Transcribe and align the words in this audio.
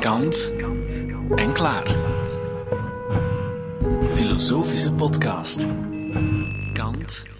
Kant 0.00 0.52
en 1.36 1.52
klaar. 1.52 1.84
Filosofische 4.08 4.92
podcast. 4.92 5.66
Kant 6.72 7.35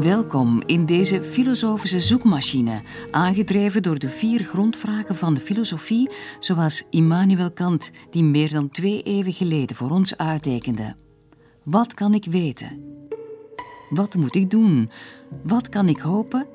Welkom 0.00 0.62
in 0.66 0.86
deze 0.86 1.22
filosofische 1.22 2.00
zoekmachine, 2.00 2.82
aangedreven 3.10 3.82
door 3.82 3.98
de 3.98 4.08
vier 4.08 4.44
grondvragen 4.44 5.16
van 5.16 5.34
de 5.34 5.40
filosofie, 5.40 6.10
zoals 6.38 6.82
Immanuel 6.90 7.50
Kant, 7.50 7.90
die 8.10 8.22
meer 8.22 8.50
dan 8.50 8.70
twee 8.70 9.02
eeuwen 9.02 9.32
geleden 9.32 9.76
voor 9.76 9.90
ons 9.90 10.16
uittekende. 10.16 10.96
Wat 11.62 11.94
kan 11.94 12.14
ik 12.14 12.24
weten? 12.24 12.82
Wat 13.90 14.14
moet 14.14 14.34
ik 14.34 14.50
doen? 14.50 14.90
Wat 15.42 15.68
kan 15.68 15.88
ik 15.88 15.98
hopen? 15.98 16.46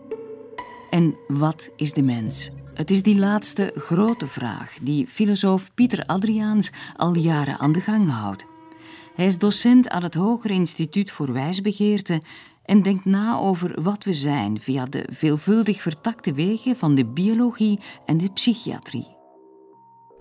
En 0.89 1.17
wat 1.27 1.71
is 1.75 1.93
de 1.93 2.03
mens? 2.03 2.49
Het 2.73 2.91
is 2.91 3.03
die 3.03 3.17
laatste 3.17 3.71
grote 3.75 4.27
vraag 4.27 4.77
die 4.81 5.07
filosoof 5.07 5.73
Pieter 5.73 6.05
Adriaans 6.05 6.71
al 6.95 7.15
jaren 7.15 7.57
aan 7.57 7.71
de 7.71 7.81
gang 7.81 8.09
houdt. 8.09 8.45
Hij 9.17 9.25
is 9.25 9.37
docent 9.37 9.89
aan 9.89 10.03
het 10.03 10.15
Hoger 10.15 10.51
Instituut 10.51 11.11
voor 11.11 11.33
Wijsbegeerte 11.33 12.21
en 12.67 12.81
denkt 12.81 13.05
na 13.05 13.37
over 13.37 13.81
wat 13.81 14.03
we 14.03 14.13
zijn 14.13 14.61
via 14.61 14.85
de 14.85 15.05
veelvuldig 15.11 15.81
vertakte 15.81 16.33
wegen 16.33 16.75
van 16.75 16.95
de 16.95 17.05
biologie 17.05 17.79
en 18.05 18.17
de 18.17 18.29
psychiatrie. 18.33 19.15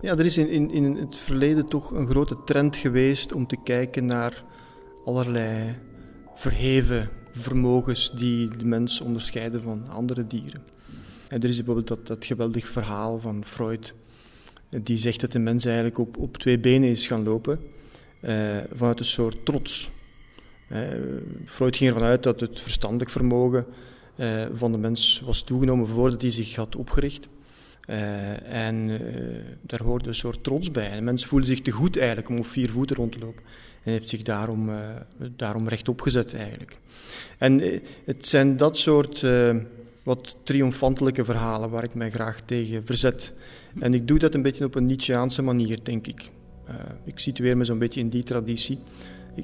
Ja, 0.01 0.17
er 0.17 0.25
is 0.25 0.39
in, 0.39 0.49
in, 0.49 0.71
in 0.71 0.97
het 0.97 1.19
verleden 1.19 1.69
toch 1.69 1.91
een 1.91 2.09
grote 2.09 2.45
trend 2.45 2.77
geweest 2.77 3.33
om 3.33 3.47
te 3.47 3.57
kijken 3.65 4.05
naar 4.05 4.45
allerlei 5.05 5.75
verheven 6.35 7.11
vermogens 7.33 8.13
die 8.13 8.49
de 8.57 8.65
mens 8.65 9.01
onderscheiden 9.01 9.63
van 9.63 9.89
andere 9.89 10.27
dieren. 10.27 10.65
En 11.29 11.41
er 11.41 11.49
is 11.49 11.57
bijvoorbeeld 11.57 11.89
dat, 11.89 12.07
dat 12.07 12.25
geweldig 12.25 12.69
verhaal 12.69 13.21
van 13.21 13.45
Freud, 13.45 13.95
die 14.71 14.97
zegt 14.97 15.21
dat 15.21 15.33
de 15.33 15.39
mens 15.39 15.65
eigenlijk 15.65 15.99
op, 15.99 16.17
op 16.17 16.37
twee 16.37 16.59
benen 16.59 16.89
is 16.89 17.07
gaan 17.07 17.23
lopen, 17.23 17.61
eh, 18.21 18.59
vanuit 18.73 18.99
een 18.99 19.05
soort 19.05 19.45
trots. 19.45 19.91
Eh, 20.69 20.81
Freud 21.45 21.77
ging 21.77 21.91
ervan 21.91 22.09
uit 22.09 22.23
dat 22.23 22.41
het 22.41 22.61
verstandelijk 22.61 23.11
vermogen 23.11 23.67
eh, 24.17 24.45
van 24.53 24.73
de 24.73 24.79
mens 24.79 25.23
was 25.25 25.43
toegenomen 25.43 25.87
voordat 25.87 26.21
hij 26.21 26.31
zich 26.31 26.55
had 26.55 26.77
opgericht. 26.77 27.29
Uh, 27.91 28.67
en 28.67 28.89
uh, 28.89 28.99
daar 29.61 29.83
hoorde 29.83 30.09
een 30.09 30.15
soort 30.15 30.45
trots 30.45 30.71
bij. 30.71 30.95
De 30.95 31.01
mens 31.01 31.27
voelde 31.27 31.47
zich 31.47 31.61
te 31.61 31.71
goed 31.71 31.97
eigenlijk 31.97 32.29
om 32.29 32.39
op 32.39 32.47
vier 32.47 32.71
voeten 32.71 32.97
rond 32.97 33.13
te 33.13 33.19
lopen. 33.19 33.43
En 33.83 33.93
heeft 33.93 34.09
zich 34.09 34.23
daarom, 34.23 34.71
daarom 35.37 35.69
rechtop 35.69 36.01
gezet 36.01 36.35
eigenlijk. 36.35 36.79
En 37.39 37.61
het 38.05 38.27
zijn 38.27 38.57
dat 38.57 38.79
soort 38.79 39.25
wat 40.03 40.37
triomfantelijke 40.43 41.25
verhalen 41.25 41.71
waar 41.71 41.85
ik 41.85 41.95
mij 41.95 42.11
graag 42.11 42.41
tegen 42.41 42.87
verzet. 42.87 43.33
En 43.79 43.95
ik 43.95 44.09
doe 44.09 44.19
dat 44.19 44.35
een 44.35 44.43
beetje 44.43 44.65
op 44.65 44.75
een 44.75 44.87
Nietzscheaanse 44.87 45.43
manier, 45.43 45.79
denk 45.83 46.07
ik. 46.07 46.31
ik 47.05 47.19
situeer 47.19 47.57
me 47.57 47.65
zo'n 47.65 47.79
beetje 47.79 48.01
in 48.01 48.09
die 48.09 48.23
traditie. 48.23 48.79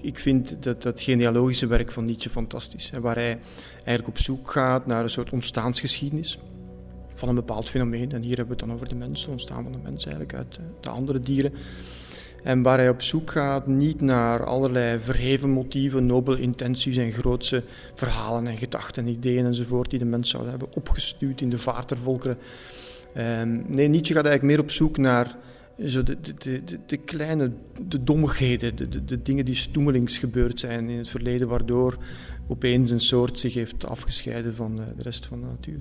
Ik, 0.00 0.18
vind 0.18 0.62
dat, 0.62 0.82
dat 0.82 1.00
genealogische 1.00 1.66
werk 1.66 1.92
van 1.92 2.04
Nietzsche 2.04 2.30
fantastisch. 2.30 2.90
Hè, 2.90 3.00
waar 3.00 3.14
hij 3.14 3.38
eigenlijk 3.74 4.08
op 4.08 4.18
zoek 4.18 4.50
gaat 4.50 4.86
naar 4.86 5.02
een 5.02 5.10
soort 5.10 5.30
ontstaansgeschiedenis 5.30 6.38
van 7.14 7.28
een 7.28 7.34
bepaald 7.34 7.68
fenomeen. 7.68 8.12
En 8.12 8.22
hier 8.22 8.36
hebben 8.36 8.56
we 8.56 8.60
het 8.60 8.68
dan 8.68 8.72
over 8.72 8.88
de 8.88 8.94
mens, 8.94 9.20
het 9.20 9.30
ontstaan 9.30 9.62
van 9.62 9.72
de 9.72 9.78
mens 9.82 10.04
eigenlijk 10.04 10.34
uit 10.34 10.58
de 10.80 10.90
andere 10.90 11.20
dieren. 11.20 11.52
En 12.42 12.62
waar 12.62 12.78
hij 12.78 12.88
op 12.88 13.02
zoek 13.02 13.30
gaat 13.30 13.66
niet 13.66 14.00
naar 14.00 14.44
allerlei 14.44 14.98
verheven 15.00 15.50
motieven, 15.50 16.06
nobele 16.06 16.40
intenties 16.40 16.96
en 16.96 17.12
grootse 17.12 17.62
verhalen 17.94 18.47
en 18.47 18.58
gedachten, 18.58 19.06
ideeën 19.06 19.47
enzovoort 19.47 19.91
die 19.91 19.98
de 19.98 20.04
mens 20.04 20.31
zou 20.31 20.48
hebben 20.48 20.69
opgestuurd 20.75 21.41
in 21.41 21.50
de 21.50 21.58
vaart 21.58 21.88
der 21.88 21.98
volkeren. 21.98 22.38
Um, 23.16 23.64
nee, 23.66 23.88
Nietzsche 23.88 24.14
gaat 24.14 24.25
eigenlijk 24.25 24.54
meer 24.54 24.64
op 24.64 24.70
zoek 24.70 24.98
naar 24.98 25.36
zo 25.87 26.03
de, 26.03 26.21
de, 26.21 26.34
de, 26.65 26.78
de 26.87 26.97
kleine, 26.97 27.53
de 27.88 28.03
dommigheden, 28.05 28.77
de, 28.77 29.05
de, 29.05 29.22
dingen 29.22 29.44
die 29.44 29.55
stoemelings 29.55 30.19
gebeurd 30.19 30.60
zijn 30.60 30.88
in 30.88 30.99
het 30.99 31.09
verleden, 31.09 31.49
waardoor 31.49 31.99
opeens 32.49 32.91
een 32.91 33.00
soort 33.00 33.38
zich 33.38 33.55
heeft 33.55 33.87
afgescheiden 33.87 34.55
van 34.55 34.77
de 34.77 34.94
rest 35.03 35.27
van 35.27 35.41
de 35.41 35.47
natuur. 35.47 35.81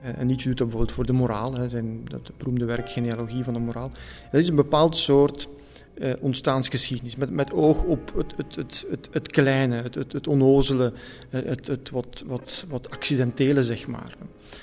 Eh, 0.00 0.18
en 0.18 0.26
Nietzsche 0.26 0.48
doet 0.48 0.58
dat 0.58 0.66
bijvoorbeeld 0.66 0.96
voor 0.96 1.06
de 1.06 1.12
moraal, 1.12 1.54
hè, 1.54 1.68
zijn, 1.68 2.04
dat 2.04 2.30
beroemde 2.36 2.64
werk 2.64 2.90
Genealogie 2.90 3.44
van 3.44 3.54
de 3.54 3.60
moraal. 3.60 3.90
Dat 4.30 4.40
is 4.40 4.48
een 4.48 4.54
bepaald 4.54 4.96
soort 4.96 5.48
uh, 5.98 6.12
ontstaansgeschiedenis, 6.20 7.16
met, 7.16 7.30
met 7.30 7.52
oog 7.52 7.84
op 7.84 8.12
het, 8.16 8.32
het, 8.36 8.54
het, 8.54 8.86
het, 8.90 9.08
het 9.10 9.30
kleine, 9.30 9.82
het, 9.82 9.94
het, 9.94 10.12
het 10.12 10.26
onnozele, 10.26 10.92
eh, 11.30 11.40
het, 11.44 11.66
het 11.66 11.90
wat, 11.90 12.22
wat, 12.26 12.64
wat 12.68 12.90
accidentele, 12.90 13.64
zeg 13.64 13.86
maar. 13.86 14.16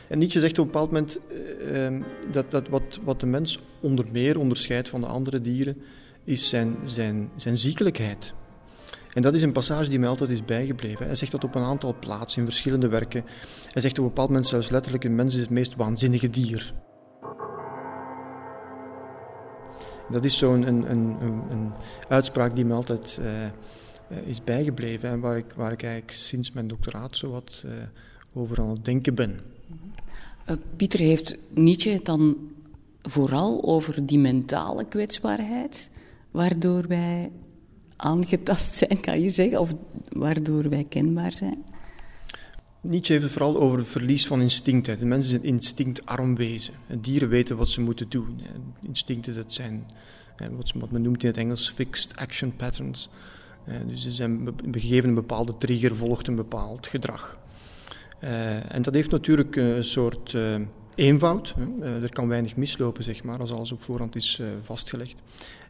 En 0.08 0.18
Nietzsche 0.18 0.40
zegt 0.40 0.60
op 0.60 0.66
een 0.66 0.72
bepaald 0.72 0.92
moment 0.92 1.20
uh, 1.62 2.00
dat, 2.32 2.52
dat 2.52 2.68
wat, 2.68 3.00
wat 3.04 3.20
de 3.20 3.26
mens 3.26 3.60
onder 3.80 4.06
meer 4.12 4.40
onderscheidt 4.40 4.90
van 4.90 5.02
de 5.02 5.08
andere 5.08 5.42
dieren, 5.42 5.78
is 6.24 6.50
zijn, 6.50 6.76
zijn, 6.86 7.30
zijn 7.36 7.58
ziekelijkheid. 7.58 8.34
En 9.14 9.22
dat 9.22 9.34
is 9.34 9.42
een 9.42 9.52
passage 9.52 9.90
die 9.90 10.00
mij 10.00 10.10
altijd 10.10 10.30
is 10.30 10.46
bijgebleven. 10.46 11.06
Hij 11.06 11.16
zegt 11.16 11.32
dat 11.32 11.44
op 11.44 11.56
een 11.56 11.64
aantal 11.64 11.96
plaatsen 12.00 12.42
in 12.42 12.48
verschillende 12.48 12.88
werken. 12.88 13.24
Hij 13.72 13.82
zegt 13.82 13.98
op 13.98 14.04
een 14.04 14.10
bepaald 14.10 14.30
moment 14.30 14.48
zelfs 14.48 14.70
letterlijk: 14.70 15.04
een 15.04 15.16
mens 15.16 15.36
is 15.36 15.42
het 15.42 15.50
meest 15.50 15.76
waanzinnige 15.76 16.30
dier. 16.30 16.74
Dat 20.09 20.25
is 20.25 20.38
zo'n 20.38 20.68
een, 20.68 20.91
een, 20.91 21.22
een, 21.22 21.41
een, 21.50 21.72
uitspraak 22.08 22.56
die 22.56 22.66
me 22.66 22.74
altijd 22.74 23.19
uh, 23.22 24.28
is 24.28 24.44
bijgebleven 24.44 25.09
en 25.09 25.19
waar 25.19 25.38
ik, 25.38 25.53
waar 25.56 25.72
ik 25.72 25.84
eigenlijk 25.84 26.18
sinds 26.18 26.52
mijn 26.52 26.68
doctoraat 26.68 27.18
zo 27.18 27.30
wat 27.30 27.64
uh, 27.66 27.72
over 28.34 28.59
aan 28.59 28.69
het 28.69 28.86
denken 28.86 29.16
ben. 29.16 29.40
Pieter, 30.75 31.00
heeft 31.00 31.38
Nietzsche 31.50 31.90
het 31.90 32.06
dan 32.06 32.38
vooral 33.02 33.63
over 33.63 34.06
die 34.06 34.19
mentale 34.19 34.86
kwetsbaarheid, 34.86 35.90
waardoor 36.31 36.88
wij 36.88 37.31
aangetast 37.96 38.74
zijn, 38.74 39.00
kan 39.00 39.22
je 39.22 39.30
zeggen, 39.30 39.59
of 39.59 39.74
waardoor 40.09 40.69
wij 40.69 40.84
kenbaar 40.84 41.34
zijn? 41.34 41.63
Nietzsche 42.86 43.14
heeft 43.14 43.26
het 43.26 43.34
vooral 43.34 43.60
over 43.60 43.78
het 43.78 43.88
verlies 43.88 44.28
van 44.28 44.42
instincten. 44.42 45.00
De 45.00 45.06
mens 45.06 45.26
is 45.26 45.32
een 45.34 45.44
instinctarm 45.44 46.36
wezen. 46.36 46.74
Dieren 47.02 47.30
weten 47.30 47.58
wat 47.58 47.70
ze 47.70 47.82
moeten 47.82 48.10
doen. 48.10 48.42
Instincten, 48.82 49.36
dat 49.36 49.54
zijn 49.54 49.86
wat 50.74 50.92
men 50.92 51.02
noemt 51.02 51.24
in 51.24 51.30
het 51.30 51.38
Engels 51.38 51.70
fixed 51.70 52.16
action 52.16 52.56
patterns. 52.56 53.10
Dus 53.88 54.02
ze 54.02 54.12
zijn 54.12 54.50
gegeven 54.72 55.10
een 55.10 55.16
bepaalde 55.16 55.58
trigger, 55.58 55.96
volgt 55.96 56.28
een 56.28 56.36
bepaald 56.36 56.88
gedrag. 56.88 57.40
En 58.68 58.82
dat 58.82 58.94
heeft 58.94 59.12
natuurlijk 59.12 59.56
een 59.56 59.84
soort 59.84 60.36
eenvoud. 60.96 61.56
Er 61.82 62.10
kan 62.10 62.28
weinig 62.28 62.56
mislopen, 62.56 63.04
zeg 63.04 63.24
maar, 63.24 63.40
als 63.40 63.52
alles 63.52 63.72
op 63.72 63.84
voorhand 63.84 64.16
is 64.16 64.42
vastgelegd. 64.62 65.16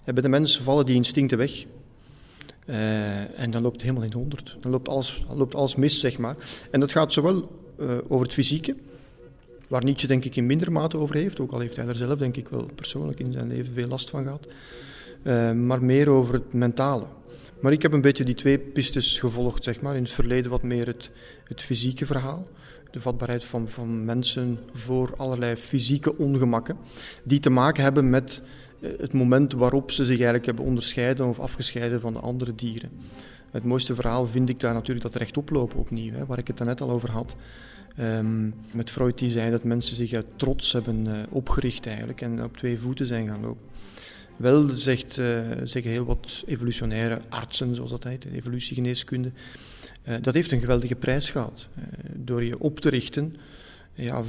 Bij 0.04 0.14
de 0.14 0.30
mens 0.30 0.62
vallen 0.62 0.86
die 0.86 0.96
instincten 0.96 1.38
weg. 1.38 1.66
Uh, 2.70 3.40
en 3.40 3.52
dan 3.52 3.62
loopt 3.62 3.74
het 3.74 3.82
helemaal 3.82 4.04
in 4.04 4.10
de 4.10 4.18
honderd. 4.18 4.58
Dan 4.62 4.72
loopt 4.72 4.88
alles, 4.88 5.24
loopt 5.36 5.56
alles 5.56 5.76
mis, 5.76 6.00
zeg 6.00 6.18
maar. 6.18 6.36
En 6.72 6.80
dat 6.80 6.92
gaat 6.92 7.14
zowel 7.14 7.62
uh, 7.80 7.98
over 8.08 8.26
het 8.26 8.34
fysieke, 8.34 8.76
waar 9.68 9.84
Nietzsche 9.84 10.08
denk 10.08 10.26
ik 10.26 10.36
in 10.36 10.46
minder 10.46 10.72
mate 10.72 10.98
over 10.98 11.16
heeft, 11.16 11.40
ook 11.40 11.52
al 11.52 11.60
heeft 11.60 11.76
hij 11.76 11.88
er 11.88 11.96
zelf 11.96 12.20
denk 12.20 12.38
ik 12.38 12.50
wel 12.50 12.70
persoonlijk 12.76 13.20
in 13.20 13.32
zijn 13.32 13.48
leven 13.48 13.74
veel 13.74 13.88
last 13.88 14.10
van 14.10 14.24
gehad, 14.24 14.48
uh, 15.24 15.52
maar 15.52 15.84
meer 15.84 16.10
over 16.10 16.34
het 16.34 16.54
mentale. 16.54 17.08
Maar 17.64 17.72
ik 17.72 17.82
heb 17.82 17.94
een 17.94 18.02
beetje 18.02 18.24
die 18.24 18.36
twee 18.36 18.60
pistes 18.60 19.20
gevolgd, 19.20 19.64
zeg 19.64 19.82
maar. 19.82 19.96
In 19.96 20.04
het 20.04 20.12
verleden 20.12 20.52
wat 20.52 20.64
meer 20.64 20.88
het, 20.88 21.10
het 21.44 21.62
fysieke 21.62 22.06
verhaal. 22.06 22.48
De 22.92 23.02
vatbaarheid 23.02 23.44
van, 23.44 23.70
van 23.70 24.06
mensen 24.06 24.60
voor 24.74 25.14
allerlei 25.18 25.56
fysieke 25.56 26.18
ongemakken. 26.18 26.78
Die 27.24 27.40
te 27.40 27.50
maken 27.50 27.84
hebben 27.84 28.10
met 28.10 28.42
het 28.98 29.14
moment 29.14 29.54
waarop 29.54 29.92
ze 29.92 30.04
zich 30.04 30.16
eigenlijk 30.16 30.46
hebben 30.46 30.66
onderscheiden 30.66 31.28
of 31.28 31.40
afgescheiden 31.40 32.02
van 32.02 32.14
de 32.14 32.20
andere 32.20 32.56
dieren. 32.56 32.90
Het 33.52 33.64
mooiste 33.64 33.96
verhaal 33.96 34.28
vind 34.28 34.50
ik 34.50 34.60
daar 34.60 34.74
natuurlijk 34.74 35.06
dat 35.06 35.16
rechtoplopen 35.16 35.80
opnieuw, 35.80 36.12
hè, 36.12 36.26
waar 36.26 36.38
ik 36.38 36.48
het 36.48 36.60
net 36.60 36.82
al 36.82 36.90
over 36.90 37.12
had. 37.12 37.36
Um, 38.00 38.54
met 38.72 38.90
Freud 38.90 39.18
die 39.18 39.30
zei 39.30 39.52
dat 39.52 39.64
mensen 39.64 39.96
zich 39.96 40.24
trots 40.36 40.72
hebben 40.72 41.06
uh, 41.06 41.14
opgericht 41.30 41.86
eigenlijk 41.86 42.22
en 42.22 42.44
op 42.44 42.58
twee 42.58 42.80
voeten 42.80 43.06
zijn 43.06 43.28
gaan 43.28 43.42
lopen. 43.42 43.66
Wel 44.38 44.70
zegt, 44.70 45.18
uh, 45.18 45.40
zeggen 45.64 45.92
heel 45.92 46.06
wat 46.06 46.44
evolutionaire 46.46 47.22
artsen, 47.30 47.76
zoals 47.76 47.92
dat 47.92 48.04
heet, 48.04 48.26
evolutiegeneeskunde, 48.26 49.32
dat 50.22 50.34
heeft 50.34 50.52
een 50.52 50.60
geweldige 50.60 50.96
prijs 50.96 51.30
gehad. 51.30 51.68
door 52.16 52.44
je 52.44 52.60
op 52.60 52.80
te 52.80 52.90
richten, 52.90 53.36
ja, 53.94 54.24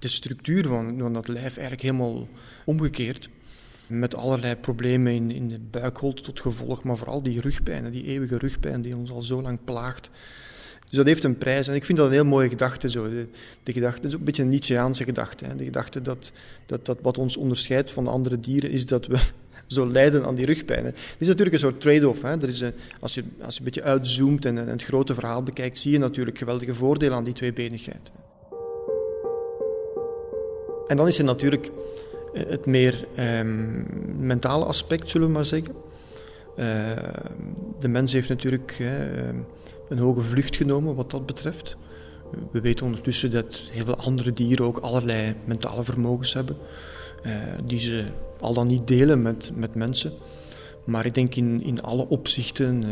de 0.00 0.08
structuur 0.08 0.66
van, 0.66 0.98
van 0.98 1.12
dat 1.12 1.28
lijf 1.28 1.52
eigenlijk 1.56 1.82
helemaal 1.82 2.28
omgekeerd. 2.64 3.28
Met 3.86 4.14
allerlei 4.14 4.56
problemen 4.56 5.12
in, 5.12 5.30
in 5.30 5.48
de 5.48 5.58
buikholte 5.58 6.22
tot 6.22 6.40
gevolg, 6.40 6.82
maar 6.82 6.96
vooral 6.96 7.22
die 7.22 7.40
rugpijn, 7.40 7.90
die 7.90 8.04
eeuwige 8.04 8.38
rugpijn 8.38 8.82
die 8.82 8.96
ons 8.96 9.10
al 9.10 9.22
zo 9.22 9.42
lang 9.42 9.58
plaagt. 9.64 10.10
Dus 10.88 10.98
dat 10.98 11.06
heeft 11.06 11.24
een 11.24 11.38
prijs. 11.38 11.68
En 11.68 11.74
ik 11.74 11.84
vind 11.84 11.98
dat 11.98 12.06
een 12.06 12.12
heel 12.12 12.24
mooie 12.24 12.48
gedachte. 12.48 12.88
Zo. 12.88 13.08
De, 13.62 13.72
gedachte 13.72 14.06
is 14.06 14.12
ook 14.12 14.18
een 14.18 14.24
beetje 14.24 14.42
een 14.42 14.48
Nietzscheaanse 14.48 15.04
gedachte. 15.04 15.44
Hè. 15.44 15.56
De 15.56 15.64
gedachte 15.64 16.02
dat, 16.02 16.32
dat, 16.66 16.86
dat 16.86 16.98
wat 17.02 17.18
ons 17.18 17.36
onderscheidt 17.36 17.90
van 17.90 18.04
de 18.04 18.10
andere 18.10 18.40
dieren 18.40 18.70
is 18.70 18.86
dat 18.86 19.06
we 19.06 19.18
zo 19.66 19.90
lijden 19.90 20.24
aan 20.24 20.34
die 20.34 20.46
rugpijn. 20.46 20.84
Het 20.84 20.96
is 21.18 21.26
natuurlijk 21.26 21.52
een 21.52 21.62
soort 21.62 21.80
trade-off. 21.80 22.22
Hè. 22.22 22.42
Er 22.42 22.48
is 22.48 22.60
een, 22.60 22.72
als, 23.00 23.14
je, 23.14 23.24
als 23.40 23.52
je 23.54 23.58
een 23.58 23.64
beetje 23.64 23.82
uitzoomt 23.82 24.44
en, 24.44 24.58
en 24.58 24.68
het 24.68 24.84
grote 24.84 25.14
verhaal 25.14 25.42
bekijkt, 25.42 25.78
zie 25.78 25.92
je 25.92 25.98
natuurlijk 25.98 26.38
geweldige 26.38 26.74
voordelen 26.74 27.14
aan 27.14 27.24
die 27.24 27.34
tweebenigheid. 27.34 28.10
En 30.90 30.96
dan 30.96 31.06
is 31.06 31.18
er 31.18 31.24
natuurlijk 31.24 31.70
eh, 32.34 32.46
het 32.46 32.66
meer 32.66 33.06
um, 33.40 33.86
mentale 34.18 34.64
aspect, 34.64 35.10
zullen 35.10 35.26
we 35.26 35.32
maar 35.32 35.44
zeggen. 35.44 35.74
Uh, 36.56 36.66
de 37.78 37.88
mens 37.88 38.12
heeft 38.12 38.28
natuurlijk 38.28 38.78
uh, 38.80 38.88
een 39.88 39.98
hoge 39.98 40.20
vlucht 40.20 40.56
genomen 40.56 40.94
wat 40.94 41.10
dat 41.10 41.26
betreft. 41.26 41.76
We 42.52 42.60
weten 42.60 42.86
ondertussen 42.86 43.30
dat 43.30 43.60
heel 43.70 43.84
veel 43.84 43.96
andere 43.96 44.32
dieren 44.32 44.66
ook 44.66 44.78
allerlei 44.78 45.34
mentale 45.44 45.84
vermogens 45.84 46.34
hebben, 46.34 46.56
die 47.64 47.80
ze 47.80 48.04
al 48.40 48.54
dan 48.54 48.66
niet 48.66 48.86
delen 48.86 49.22
met, 49.22 49.50
met 49.54 49.74
mensen. 49.74 50.12
Maar 50.84 51.06
ik 51.06 51.14
denk 51.14 51.34
in, 51.34 51.62
in 51.62 51.82
alle 51.82 52.08
opzichten 52.08 52.84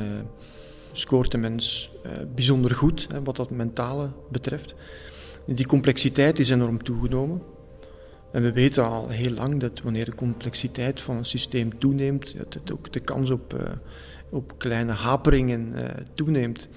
scoort 0.93 1.31
de 1.31 1.39
mens 1.39 1.91
bijzonder 2.35 2.75
goed 2.75 3.07
wat 3.25 3.37
dat 3.37 3.51
mentale 3.51 4.11
betreft. 4.31 4.75
Die 5.47 5.67
complexiteit 5.67 6.39
is 6.39 6.51
enorm 6.51 6.83
toegenomen. 6.83 7.43
En 8.33 8.43
we 8.43 8.53
weten 8.53 8.85
al 8.85 9.09
heel 9.09 9.33
lang 9.33 9.61
dat 9.61 9.81
wanneer 9.83 10.05
de 10.05 10.15
complexiteit 10.15 11.01
van 11.01 11.17
een 11.17 11.25
systeem 11.25 11.79
toeneemt, 11.79 12.37
dat 12.39 12.55
het 12.55 12.73
ook 12.73 12.93
de 12.93 13.01
kans 13.01 13.31
op, 13.31 13.55
uh, 13.55 13.61
op 14.31 14.59
kleine 14.59 14.93
haperingen 14.93 15.73
uh, 15.75 15.85
toeneemt. 16.15 16.69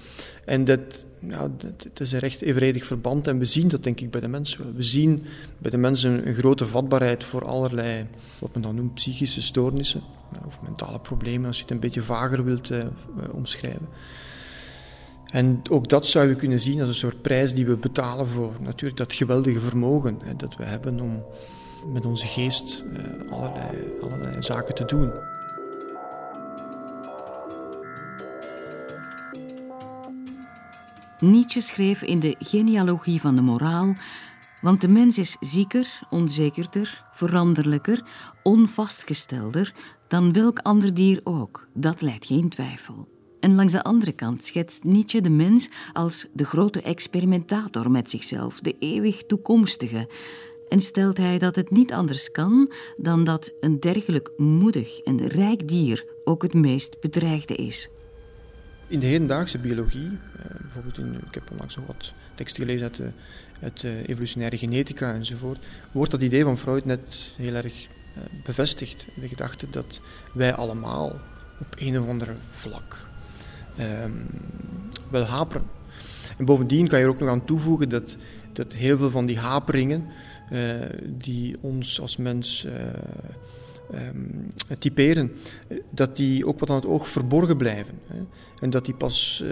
En 0.44 0.64
dat, 0.64 1.04
ja, 1.20 1.48
dat, 1.56 2.00
is 2.00 2.12
een 2.12 2.18
recht 2.18 2.42
evenredig 2.42 2.84
verband 2.84 3.26
en 3.26 3.38
we 3.38 3.44
zien 3.44 3.68
dat 3.68 3.82
denk 3.82 4.00
ik 4.00 4.10
bij 4.10 4.20
de 4.20 4.28
mens 4.28 4.56
wel. 4.56 4.72
We 4.74 4.82
zien 4.82 5.22
bij 5.58 5.70
de 5.70 5.76
mensen 5.76 6.26
een 6.26 6.34
grote 6.34 6.66
vatbaarheid 6.66 7.24
voor 7.24 7.44
allerlei, 7.44 8.06
wat 8.38 8.52
men 8.52 8.62
dan 8.62 8.74
noemt, 8.74 8.94
psychische 8.94 9.42
stoornissen 9.42 10.02
of 10.46 10.62
mentale 10.62 11.00
problemen, 11.00 11.46
als 11.46 11.56
je 11.56 11.62
het 11.62 11.72
een 11.72 11.80
beetje 11.80 12.02
vager 12.02 12.44
wilt 12.44 12.70
uh, 12.70 12.84
omschrijven. 13.32 13.88
En 15.32 15.62
ook 15.70 15.88
dat 15.88 16.06
zou 16.06 16.28
je 16.28 16.34
kunnen 16.34 16.60
zien 16.60 16.80
als 16.80 16.88
een 16.88 16.94
soort 16.94 17.22
prijs 17.22 17.54
die 17.54 17.66
we 17.66 17.76
betalen 17.76 18.26
voor 18.26 18.52
natuurlijk 18.60 18.96
dat 18.98 19.12
geweldige 19.12 19.60
vermogen 19.60 20.18
hè, 20.24 20.36
dat 20.36 20.56
we 20.56 20.64
hebben 20.64 21.00
om 21.00 21.24
met 21.92 22.04
onze 22.04 22.26
geest 22.26 22.82
uh, 22.86 23.32
allerlei, 23.32 23.68
allerlei 24.00 24.42
zaken 24.42 24.74
te 24.74 24.84
doen. 24.84 25.10
Nietzsche 31.20 31.60
schreef 31.60 32.02
in 32.02 32.20
de 32.20 32.36
genealogie 32.38 33.20
van 33.20 33.34
de 33.34 33.42
moraal 33.42 33.94
want 34.62 34.80
de 34.80 34.88
mens 34.88 35.18
is 35.18 35.36
zieker, 35.40 36.00
onzekerder, 36.10 37.04
veranderlijker, 37.12 38.02
onvastgestelder 38.42 39.74
dan 40.08 40.32
welk 40.32 40.58
ander 40.58 40.94
dier 40.94 41.20
ook. 41.24 41.68
Dat 41.74 42.00
leidt 42.00 42.26
geen 42.26 42.48
twijfel. 42.48 43.11
En 43.42 43.54
langs 43.54 43.72
de 43.72 43.82
andere 43.82 44.12
kant 44.12 44.44
schetst 44.44 44.84
Nietzsche 44.84 45.20
de 45.20 45.30
mens 45.30 45.68
als 45.92 46.26
de 46.32 46.44
grote 46.44 46.82
experimentator 46.82 47.90
met 47.90 48.10
zichzelf, 48.10 48.60
de 48.60 48.76
eeuwig 48.78 49.22
toekomstige. 49.22 50.08
En 50.68 50.80
stelt 50.80 51.16
hij 51.16 51.38
dat 51.38 51.56
het 51.56 51.70
niet 51.70 51.92
anders 51.92 52.30
kan 52.30 52.72
dan 52.96 53.24
dat 53.24 53.52
een 53.60 53.80
dergelijk 53.80 54.30
moedig 54.36 54.98
en 54.98 55.26
rijk 55.26 55.68
dier 55.68 56.04
ook 56.24 56.42
het 56.42 56.54
meest 56.54 57.00
bedreigde 57.00 57.54
is. 57.54 57.90
In 58.86 59.00
de 59.00 59.06
hedendaagse 59.06 59.58
biologie, 59.58 60.18
eh, 60.36 60.60
bijvoorbeeld 60.60 60.98
in, 60.98 61.14
ik 61.14 61.34
heb 61.34 61.50
onlangs 61.50 61.76
nog 61.76 61.86
wat 61.86 62.12
teksten 62.34 62.62
gelezen 62.62 62.84
uit, 62.84 62.96
de, 62.96 63.10
uit 63.60 63.84
evolutionaire 64.08 64.56
genetica 64.58 65.14
enzovoort, 65.14 65.66
wordt 65.92 66.10
dat 66.10 66.22
idee 66.22 66.44
van 66.44 66.58
Freud 66.58 66.84
net 66.84 67.34
heel 67.36 67.54
erg 67.54 67.86
eh, 68.14 68.22
bevestigd. 68.44 69.06
De 69.20 69.28
gedachte 69.28 69.70
dat 69.70 70.00
wij 70.34 70.54
allemaal 70.54 71.20
op 71.60 71.74
een 71.78 71.98
of 71.98 72.08
ander 72.08 72.36
vlak 72.50 73.10
wel 75.10 75.22
haperen. 75.22 75.64
En 76.38 76.44
bovendien 76.44 76.88
kan 76.88 76.98
je 76.98 77.04
er 77.04 77.10
ook 77.10 77.20
nog 77.20 77.28
aan 77.28 77.44
toevoegen 77.44 77.88
dat, 77.88 78.16
dat 78.52 78.72
heel 78.72 78.98
veel 78.98 79.10
van 79.10 79.26
die 79.26 79.38
haperingen 79.38 80.04
uh, 80.52 80.58
die 81.06 81.56
ons 81.60 82.00
als 82.00 82.16
mens 82.16 82.64
uh, 82.64 84.08
um, 84.08 84.52
typeren, 84.78 85.32
dat 85.90 86.16
die 86.16 86.46
ook 86.46 86.58
wat 86.60 86.70
aan 86.70 86.76
het 86.76 86.86
oog 86.86 87.08
verborgen 87.08 87.56
blijven. 87.56 87.94
Hè. 88.06 88.22
En 88.60 88.70
dat 88.70 88.84
die 88.84 88.94
pas 88.94 89.44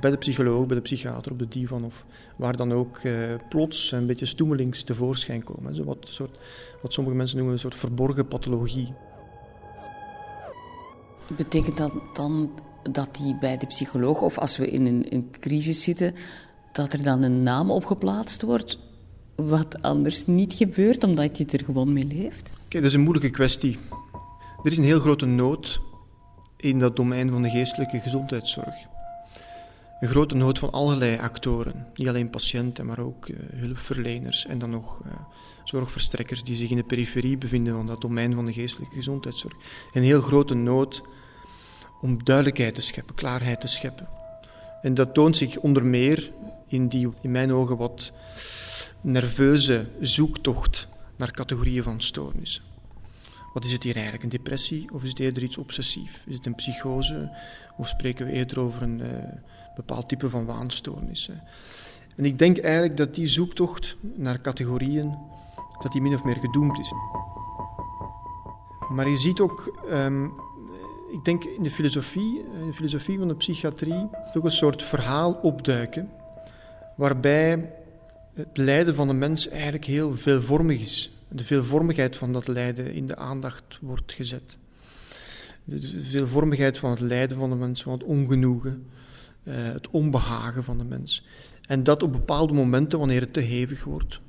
bij 0.00 0.10
de 0.10 0.16
psycholoog, 0.16 0.66
bij 0.66 0.76
de 0.76 0.82
psychiater, 0.82 1.32
op 1.32 1.38
de 1.38 1.48
divan 1.48 1.84
of 1.84 2.04
waar 2.36 2.56
dan 2.56 2.72
ook 2.72 3.00
plots 3.48 3.92
een 3.92 4.06
beetje 4.06 4.26
stoemelings 4.26 4.82
tevoorschijn 4.82 5.42
komen. 5.42 5.74
Zo 5.74 5.84
wat, 5.84 5.98
soort, 6.00 6.38
wat 6.80 6.92
sommige 6.92 7.16
mensen 7.16 7.36
noemen 7.36 7.54
een 7.54 7.60
soort 7.60 7.74
verborgen 7.74 8.28
pathologie. 8.28 8.92
Betekent 11.36 11.76
dat 11.76 11.92
dan 12.12 12.50
dat 12.90 13.14
die 13.22 13.36
bij 13.40 13.56
de 13.56 13.66
psycholoog, 13.66 14.20
of 14.20 14.38
als 14.38 14.56
we 14.56 14.70
in 14.70 14.86
een, 14.86 15.06
een 15.08 15.30
crisis 15.40 15.82
zitten, 15.82 16.14
dat 16.72 16.92
er 16.92 17.02
dan 17.02 17.22
een 17.22 17.42
naam 17.42 17.70
opgeplaatst 17.70 18.42
wordt, 18.42 18.78
wat 19.36 19.82
anders 19.82 20.26
niet 20.26 20.52
gebeurt, 20.52 21.04
omdat 21.04 21.38
je 21.38 21.46
er 21.46 21.64
gewoon 21.64 21.92
mee 21.92 22.06
leeft? 22.06 22.50
Kijk, 22.68 22.82
dat 22.82 22.84
is 22.84 22.94
een 22.94 23.00
moeilijke 23.00 23.30
kwestie. 23.30 23.78
Er 24.62 24.70
is 24.70 24.78
een 24.78 24.84
heel 24.84 25.00
grote 25.00 25.26
nood 25.26 25.80
in 26.56 26.78
dat 26.78 26.96
domein 26.96 27.30
van 27.30 27.42
de 27.42 27.50
geestelijke 27.50 27.98
gezondheidszorg. 27.98 28.74
Een 30.00 30.08
grote 30.08 30.34
nood 30.34 30.58
van 30.58 30.70
allerlei 30.70 31.18
actoren. 31.18 31.86
Niet 31.94 32.08
alleen 32.08 32.30
patiënten, 32.30 32.86
maar 32.86 32.98
ook 32.98 33.28
uh, 33.28 33.36
hulpverleners 33.54 34.46
en 34.46 34.58
dan 34.58 34.70
nog 34.70 35.00
uh, 35.06 35.12
zorgverstrekkers 35.64 36.42
die 36.42 36.56
zich 36.56 36.70
in 36.70 36.76
de 36.76 36.84
periferie 36.84 37.38
bevinden 37.38 37.74
van 37.74 37.86
dat 37.86 38.00
domein 38.00 38.34
van 38.34 38.46
de 38.46 38.52
geestelijke 38.52 38.94
gezondheidszorg. 38.94 39.54
Een 39.92 40.02
heel 40.02 40.20
grote 40.20 40.54
nood 40.54 41.02
om 42.00 42.24
duidelijkheid 42.24 42.74
te 42.74 42.80
scheppen, 42.80 43.14
klaarheid 43.14 43.60
te 43.60 43.66
scheppen. 43.66 44.08
En 44.82 44.94
dat 44.94 45.14
toont 45.14 45.36
zich 45.36 45.58
onder 45.58 45.84
meer 45.84 46.32
in 46.66 46.88
die, 46.88 47.08
in 47.20 47.30
mijn 47.30 47.52
ogen, 47.52 47.76
wat 47.76 48.12
nerveuze 49.00 49.88
zoektocht 50.00 50.88
naar 51.16 51.30
categorieën 51.30 51.82
van 51.82 52.00
stoornissen. 52.00 52.62
Wat 53.52 53.64
is 53.64 53.72
het 53.72 53.82
hier 53.82 53.94
eigenlijk? 53.94 54.24
Een 54.24 54.30
depressie 54.30 54.92
of 54.92 55.02
is 55.02 55.08
het 55.08 55.18
eerder 55.18 55.42
iets 55.42 55.58
obsessief? 55.58 56.22
Is 56.26 56.34
het 56.34 56.46
een 56.46 56.54
psychose 56.54 57.36
of 57.76 57.88
spreken 57.88 58.26
we 58.26 58.32
eerder 58.32 58.60
over 58.60 58.82
een 58.82 59.00
uh, 59.00 59.08
bepaald 59.76 60.08
type 60.08 60.28
van 60.28 60.44
waanstoornissen? 60.44 61.42
En 62.16 62.24
ik 62.24 62.38
denk 62.38 62.58
eigenlijk 62.58 62.96
dat 62.96 63.14
die 63.14 63.26
zoektocht 63.26 63.96
naar 64.00 64.40
categorieën, 64.40 65.18
dat 65.82 65.92
die 65.92 66.02
min 66.02 66.14
of 66.14 66.24
meer 66.24 66.38
gedoemd 66.38 66.78
is. 66.78 66.92
Maar 68.88 69.08
je 69.08 69.16
ziet 69.16 69.40
ook 69.40 69.80
um, 69.90 70.32
ik 71.10 71.24
denk 71.24 71.44
in 71.44 71.62
de 71.62 71.70
filosofie, 71.70 72.44
in 72.60 72.66
de 72.66 72.72
filosofie 72.72 73.18
van 73.18 73.28
de 73.28 73.36
psychiatrie, 73.36 74.08
ook 74.34 74.44
een 74.44 74.50
soort 74.50 74.82
verhaal 74.82 75.32
opduiken, 75.32 76.10
waarbij 76.96 77.72
het 78.34 78.56
lijden 78.56 78.94
van 78.94 79.08
de 79.08 79.14
mens 79.14 79.48
eigenlijk 79.48 79.84
heel 79.84 80.16
veelvormig 80.16 80.80
is. 80.80 81.12
De 81.28 81.44
veelvormigheid 81.44 82.16
van 82.16 82.32
dat 82.32 82.48
lijden 82.48 82.92
in 82.92 83.06
de 83.06 83.16
aandacht 83.16 83.78
wordt 83.80 84.12
gezet. 84.12 84.58
De 85.64 86.02
veelvormigheid 86.02 86.78
van 86.78 86.90
het 86.90 87.00
lijden 87.00 87.38
van 87.38 87.50
de 87.50 87.56
mens, 87.56 87.82
van 87.82 87.92
het 87.92 88.02
ongenoegen, 88.02 88.86
eh, 89.42 89.54
het 89.72 89.90
onbehagen 89.90 90.64
van 90.64 90.78
de 90.78 90.84
mens. 90.84 91.26
En 91.66 91.82
dat 91.82 92.02
op 92.02 92.12
bepaalde 92.12 92.52
momenten, 92.52 92.98
wanneer 92.98 93.20
het 93.20 93.32
te 93.32 93.40
hevig 93.40 93.84
wordt, 93.84 94.20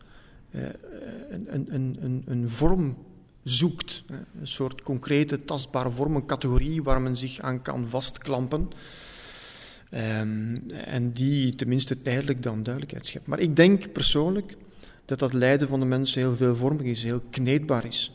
eh, 0.49 0.61
een, 1.29 1.73
een, 1.73 1.97
een, 1.99 2.23
een 2.25 2.49
vorm 2.49 2.97
zoekt. 3.49 4.03
Een 4.39 4.47
soort 4.47 4.81
concrete, 4.81 5.43
tastbare 5.45 5.91
vorm, 5.91 6.15
een 6.15 6.25
categorie 6.25 6.83
waar 6.83 7.01
men 7.01 7.17
zich 7.17 7.39
aan 7.39 7.61
kan 7.61 7.87
vastklampen. 7.87 8.69
Um, 9.93 10.63
en 10.85 11.11
die 11.11 11.55
tenminste 11.55 12.01
tijdelijk 12.01 12.43
dan 12.43 12.63
duidelijkheid 12.63 13.05
schept. 13.05 13.27
Maar 13.27 13.39
ik 13.39 13.55
denk 13.55 13.91
persoonlijk 13.91 14.57
dat 15.05 15.19
dat 15.19 15.33
lijden 15.33 15.67
van 15.67 15.79
de 15.79 15.85
mensen 15.85 16.21
heel 16.21 16.35
veelvormig 16.35 16.85
is, 16.85 17.03
heel 17.03 17.21
kneedbaar 17.29 17.85
is. 17.85 18.11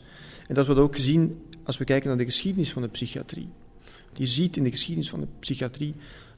En 0.47 0.55
dat 0.55 0.67
we 0.67 0.73
dat 0.73 0.83
ook 0.83 0.95
zien 0.95 1.41
als 1.63 1.77
we 1.77 1.83
kijken 1.83 2.07
naar 2.07 2.17
de 2.17 2.25
geschiedenis 2.25 2.71
van 2.71 2.81
de 2.81 2.87
psychiatrie. 2.87 3.49
Je 4.13 4.25
ziet 4.25 4.57
in 4.57 4.63
de 4.63 4.69
geschiedenis 4.69 5.09
van 5.09 5.19
de 5.19 5.27
psychiatrie 5.39 5.95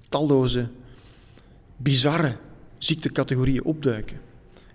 talloze, 0.09 0.69
bizarre 1.77 2.37
ziektecategorieën 2.77 3.63
opduiken 3.63 4.26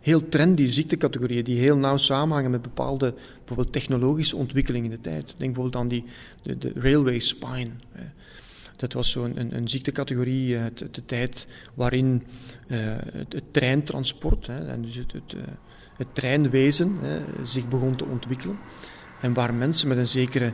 heel 0.03 0.29
trendy 0.29 0.67
ziektecategorieën 0.67 1.45
die 1.45 1.59
heel 1.59 1.77
nauw 1.77 1.97
samenhangen 1.97 2.51
met 2.51 2.63
bepaalde 2.63 3.15
bijvoorbeeld 3.39 3.73
technologische 3.73 4.37
ontwikkelingen 4.37 4.91
in 4.91 4.97
de 4.97 5.01
tijd. 5.01 5.25
Denk 5.25 5.55
bijvoorbeeld 5.55 5.77
aan 5.77 5.89
die, 5.89 6.05
de, 6.43 6.59
de 6.59 6.73
railway 6.75 7.19
spine. 7.19 7.71
Dat 8.77 8.93
was 8.93 9.11
zo'n 9.11 9.41
een, 9.41 9.57
een, 9.57 9.69
ziektecategorie 9.69 10.59
uit 10.59 10.79
de, 10.79 10.91
de, 10.91 11.05
tijd 11.05 11.47
waarin 11.75 12.23
uh, 12.67 12.79
het, 13.13 13.43
treintransport 13.51 14.47
hè, 14.47 14.67
en 14.67 14.83
dus 14.83 14.95
het, 14.95 15.13
uh, 15.13 15.41
het 15.97 16.07
treinwezen 16.13 16.97
hè, 17.01 17.45
zich 17.45 17.69
begon 17.69 17.97
te 17.97 18.05
ontwikkelen. 18.05 18.59
En 19.21 19.35
waar 19.35 19.55
mensen 19.55 19.89
met 19.89 19.99
een 19.99 20.07
zekere 20.07 20.53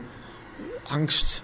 angst 0.83 1.41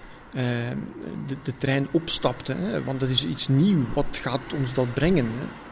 de, 1.26 1.36
de, 1.42 1.56
trein 1.58 1.88
opstapt. 1.92 2.46
Hè, 2.46 2.84
want 2.84 3.00
dat 3.00 3.08
is 3.08 3.24
iets 3.24 3.48
nieuws. 3.48 3.86
Wat 3.94 4.06
gaat 4.16 4.52
ons 4.54 4.74
dat 4.74 4.94
brengen? 4.94 5.26
Hè? 5.26 5.65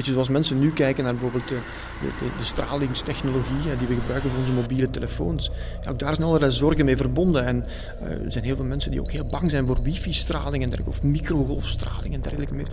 Weet 0.00 0.08
je, 0.08 0.14
zoals 0.14 0.28
mensen 0.28 0.58
nu 0.58 0.72
kijken 0.72 1.04
naar 1.04 1.12
bijvoorbeeld 1.12 1.48
de, 1.48 1.58
de, 2.00 2.30
de 2.36 2.44
stralingstechnologie 2.44 3.76
die 3.78 3.88
we 3.88 3.94
gebruiken 3.94 4.30
voor 4.30 4.38
onze 4.38 4.52
mobiele 4.52 4.90
telefoons. 4.90 5.50
Ja, 5.84 5.90
ook 5.90 5.98
daar 5.98 6.14
zijn 6.14 6.26
allerlei 6.26 6.52
zorgen 6.52 6.84
mee 6.84 6.96
verbonden. 6.96 7.46
En 7.46 7.64
uh, 8.02 8.08
er 8.08 8.32
zijn 8.32 8.44
heel 8.44 8.56
veel 8.56 8.64
mensen 8.64 8.90
die 8.90 9.00
ook 9.00 9.10
heel 9.10 9.26
bang 9.26 9.50
zijn 9.50 9.66
voor 9.66 9.82
wifi-straling 9.82 10.62
en 10.62 10.70
dergelijke, 10.70 10.90
of 10.90 11.02
microgolfstraling 11.02 12.14
en 12.14 12.20
dergelijke 12.20 12.54
meer. 12.54 12.68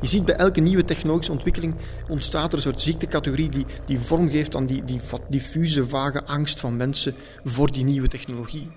Je 0.00 0.06
ziet 0.06 0.24
bij 0.24 0.34
elke 0.34 0.60
nieuwe 0.60 0.84
technologische 0.84 1.32
ontwikkeling 1.32 1.74
ontstaat 2.08 2.48
er 2.48 2.54
een 2.54 2.62
soort 2.62 2.80
ziektecategorie 2.80 3.48
die, 3.48 3.66
die 3.86 3.98
vorm 3.98 4.30
geeft 4.30 4.56
aan 4.56 4.66
die, 4.66 4.84
die 4.84 5.00
diffuse, 5.28 5.88
vage 5.88 6.24
angst 6.24 6.60
van 6.60 6.76
mensen 6.76 7.14
voor 7.44 7.70
die 7.70 7.84
nieuwe 7.84 8.08
technologie. 8.08 8.70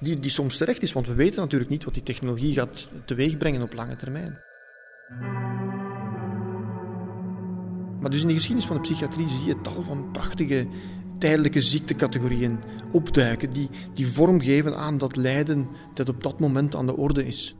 Die, 0.00 0.20
die 0.20 0.30
soms 0.30 0.56
terecht 0.56 0.82
is, 0.82 0.92
want 0.92 1.06
we 1.06 1.14
weten 1.14 1.40
natuurlijk 1.40 1.70
niet 1.70 1.84
wat 1.84 1.94
die 1.94 2.02
technologie 2.02 2.54
gaat 2.54 2.88
teweegbrengen 3.04 3.62
op 3.62 3.74
lange 3.74 3.96
termijn. 3.96 4.38
Maar 8.02 8.10
dus 8.10 8.20
in 8.20 8.28
de 8.28 8.34
geschiedenis 8.34 8.66
van 8.66 8.76
de 8.76 8.82
psychiatrie 8.82 9.28
zie 9.28 9.46
je 9.46 9.60
tal 9.60 9.82
van 9.82 10.10
prachtige 10.12 10.66
tijdelijke 11.18 11.60
ziektecategorieën 11.60 12.58
opduiken 12.90 13.52
die, 13.52 13.68
die 13.94 14.06
vorm 14.06 14.40
geven 14.40 14.76
aan 14.76 14.98
dat 14.98 15.16
lijden 15.16 15.68
dat 15.94 16.08
op 16.08 16.22
dat 16.22 16.40
moment 16.40 16.74
aan 16.74 16.86
de 16.86 16.96
orde 16.96 17.26
is. 17.26 17.54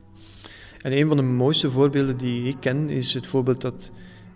En 0.80 0.98
een 0.98 1.08
van 1.08 1.16
de 1.16 1.22
mooiste 1.22 1.70
voorbeelden 1.70 2.16
die 2.16 2.48
ik 2.48 2.56
ken 2.60 2.90
is 2.90 3.14
het 3.14 3.26
voorbeeld 3.26 3.60
dat 3.60 3.90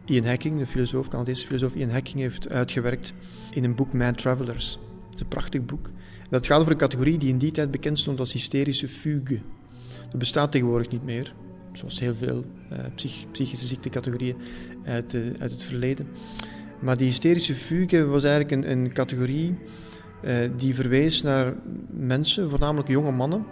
Ian 0.05 0.25
Hacking, 0.25 0.59
de 0.59 0.67
filosoof, 0.67 1.09
Canadese 1.09 1.47
filosoof 1.47 1.75
Ian 1.75 1.91
Hacking, 1.91 2.19
heeft 2.19 2.49
uitgewerkt 2.49 3.13
in 3.51 3.65
een 3.65 3.75
boek 3.75 3.93
Mad 3.93 4.19
Travelers. 4.19 4.79
Het 5.07 5.15
is 5.15 5.21
een 5.21 5.29
prachtig 5.29 5.65
boek. 5.65 5.91
Dat 6.31 6.47
gaat 6.47 6.61
over 6.61 6.73
een 6.73 6.79
categorie 6.79 7.19
die 7.19 7.29
in 7.29 7.39
die 7.39 7.53
tijd 7.53 7.71
bekend 7.71 7.99
stond 7.99 8.19
als 8.19 8.33
hysterische 8.33 8.89
fugue. 8.89 9.43
Dat 10.11 10.19
bestaat 10.19 10.53
tegenwoordig 10.53 10.91
niet 10.91 11.05
meer 11.05 11.35
zoals 11.79 12.01
heel 12.01 12.15
veel 12.15 12.45
uh, 12.73 12.79
psychische 13.31 13.67
ziektecategorieën 13.67 14.37
uit, 14.85 15.15
uit, 15.39 15.51
het 15.51 15.63
verleden. 15.63 16.09
Maar 16.81 16.97
die 16.97 17.07
hysterische 17.07 17.55
fugue 17.55 18.05
was 18.05 18.25
eigenlijk 18.25 18.65
een, 18.65 18.71
een 18.71 18.93
categorie 18.93 19.55
uh, 20.25 20.37
die 20.57 20.75
verwees 20.75 21.23
naar 21.23 21.55
mensen, 21.91 22.51
voornamelijk 22.51 22.89
jonge 22.89 23.11
mannen, 23.11 23.45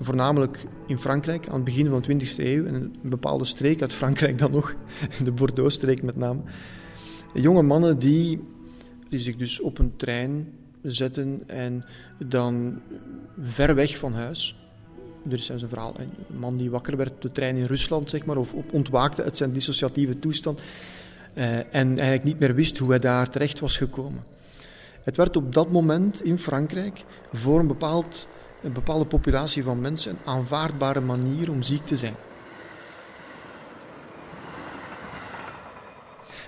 voornamelijk 0.00 0.64
in 0.86 0.98
Frankrijk 0.98 1.48
aan 1.48 1.54
het 1.54 1.64
begin 1.64 1.88
van 1.88 2.02
de 2.02 2.14
20e 2.14 2.36
eeuw, 2.36 2.64
in 2.64 2.74
een 2.74 2.96
bepaalde 3.02 3.44
streek 3.44 3.80
uit 3.80 3.92
Frankrijk 3.92 4.38
dan 4.38 4.50
nog, 4.50 4.74
de 5.24 5.32
Bordeaux-streek 5.32 6.02
met 6.02 6.16
name. 6.16 6.40
Jonge 7.34 7.62
mannen 7.62 7.98
die, 7.98 8.40
die 9.08 9.18
zich 9.18 9.36
dus 9.36 9.60
op 9.60 9.78
een 9.78 9.96
trein 9.96 10.52
zetten 10.82 11.42
en 11.46 11.84
dan 12.26 12.80
ver 13.40 13.74
weg 13.74 13.98
van 13.98 14.12
huis, 14.12 14.65
er 15.30 15.38
is 15.38 15.48
een 15.48 15.68
verhaal, 15.68 15.94
een 15.98 16.38
man 16.38 16.56
die 16.56 16.70
wakker 16.70 16.96
werd 16.96 17.10
op 17.10 17.22
de 17.22 17.32
trein 17.32 17.56
in 17.56 17.64
Rusland, 17.64 18.10
zeg 18.10 18.24
maar, 18.24 18.36
of 18.36 18.54
ontwaakte 18.72 19.22
uit 19.22 19.36
zijn 19.36 19.52
dissociatieve 19.52 20.18
toestand 20.18 20.60
uh, 21.34 21.58
en 21.58 21.88
eigenlijk 21.88 22.24
niet 22.24 22.38
meer 22.38 22.54
wist 22.54 22.78
hoe 22.78 22.88
hij 22.88 22.98
daar 22.98 23.30
terecht 23.30 23.60
was 23.60 23.76
gekomen. 23.76 24.24
Het 25.02 25.16
werd 25.16 25.36
op 25.36 25.54
dat 25.54 25.70
moment 25.70 26.24
in 26.24 26.38
Frankrijk 26.38 27.04
voor 27.32 27.58
een, 27.60 27.66
bepaald, 27.66 28.28
een 28.62 28.72
bepaalde 28.72 29.06
populatie 29.06 29.62
van 29.62 29.80
mensen 29.80 30.10
een 30.10 30.18
aanvaardbare 30.24 31.00
manier 31.00 31.50
om 31.50 31.62
ziek 31.62 31.86
te 31.86 31.96
zijn. 31.96 32.14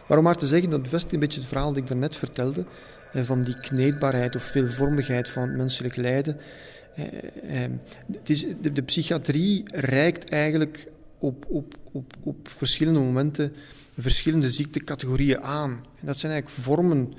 Maar 0.07 0.19
om 0.19 0.25
maar 0.25 0.37
te 0.37 0.47
zeggen, 0.47 0.71
dat 0.71 0.83
bevestigt 0.83 1.13
een 1.13 1.21
beetje 1.21 1.41
het 1.41 1.49
verhaal 1.49 1.69
dat 1.69 1.77
ik 1.77 1.87
daarnet 1.87 2.17
vertelde, 2.17 2.65
eh, 3.13 3.23
van 3.23 3.43
die 3.43 3.61
kneedbaarheid 3.61 4.37
of 4.37 4.43
veelvormigheid 4.43 5.31
van 5.31 5.43
het 5.43 5.57
menselijk 5.57 5.97
lijden. 5.97 6.41
Eh, 6.99 7.63
ehm, 7.63 7.73
het 8.13 8.31
is, 8.31 8.47
de, 8.61 8.83
psychiatrie 8.83 9.63
reikt 9.73 10.29
eigenlijk 10.29 10.91
op, 11.19 11.47
op, 11.49 11.75
op, 11.93 12.13
op 12.23 12.49
verschillende 12.49 13.01
momenten 13.01 13.53
verschillende 13.99 14.51
ziektecategorieën 14.51 15.43
aan. 15.43 15.71
En 15.71 16.07
dat 16.07 16.17
zijn 16.17 16.33
eigenlijk 16.33 16.63
vormen 16.63 17.15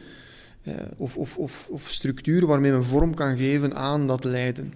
eh, 0.62 0.74
of, 0.98 1.18
of, 1.18 1.38
of, 1.38 1.68
of 1.70 1.90
structuren 1.90 2.48
waarmee 2.48 2.72
men 2.72 2.84
vorm 2.86 3.14
kan 3.14 3.38
geven 3.38 3.76
aan 3.76 4.08
dat 4.08 4.24
lijden. 4.24 4.74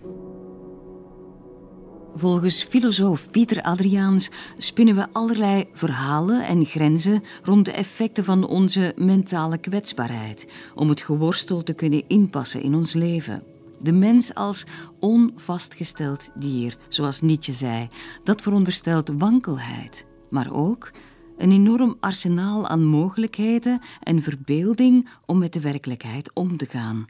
Volgens 2.15 2.63
filosoof 2.63 3.29
Pieter 3.29 3.61
Adriaans 3.61 4.29
spinnen 4.57 4.95
we 4.95 5.07
allerlei 5.11 5.65
verhalen 5.73 6.47
en 6.47 6.65
grenzen 6.65 7.23
rond 7.41 7.65
de 7.65 7.71
effecten 7.71 8.23
van 8.23 8.47
onze 8.47 8.93
mentale 8.95 9.57
kwetsbaarheid 9.57 10.47
om 10.75 10.89
het 10.89 11.01
geworstel 11.01 11.63
te 11.63 11.73
kunnen 11.73 12.03
inpassen 12.07 12.61
in 12.61 12.75
ons 12.75 12.93
leven. 12.93 13.52
De 13.83 13.91
mens 13.91 14.33
als 14.33 14.65
onvastgesteld 14.99 16.29
dier, 16.35 16.77
zoals 16.87 17.21
Nietzsche 17.21 17.51
zei, 17.51 17.87
dat 18.23 18.41
veronderstelt 18.41 19.11
wankelheid, 19.17 20.05
maar 20.29 20.53
ook 20.53 20.91
een 21.37 21.51
enorm 21.51 21.97
arsenaal 21.99 22.67
aan 22.67 22.83
mogelijkheden 22.83 23.79
en 24.03 24.21
verbeelding 24.21 25.09
om 25.25 25.37
met 25.37 25.53
de 25.53 25.59
werkelijkheid 25.59 26.33
om 26.33 26.57
te 26.57 26.65
gaan. 26.65 27.05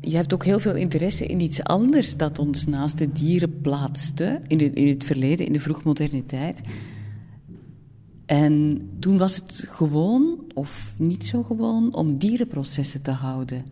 Je 0.00 0.16
hebt 0.16 0.34
ook 0.34 0.44
heel 0.44 0.58
veel 0.58 0.76
interesse 0.76 1.26
in 1.26 1.40
iets 1.40 1.62
anders 1.62 2.16
dat 2.16 2.38
ons 2.38 2.66
naast 2.66 2.98
de 2.98 3.12
dieren 3.12 3.60
plaatste 3.60 4.40
in, 4.46 4.74
in 4.74 4.88
het 4.88 5.04
verleden, 5.04 5.46
in 5.46 5.52
de 5.52 5.60
vroegmoderniteit. 5.60 6.60
En 8.26 8.80
toen 8.98 9.18
was 9.18 9.36
het 9.36 9.64
gewoon, 9.66 10.44
of 10.54 10.94
niet 10.98 11.26
zo 11.26 11.42
gewoon, 11.42 11.94
om 11.94 12.18
dierenprocessen 12.18 13.02
te 13.02 13.10
houden. 13.10 13.64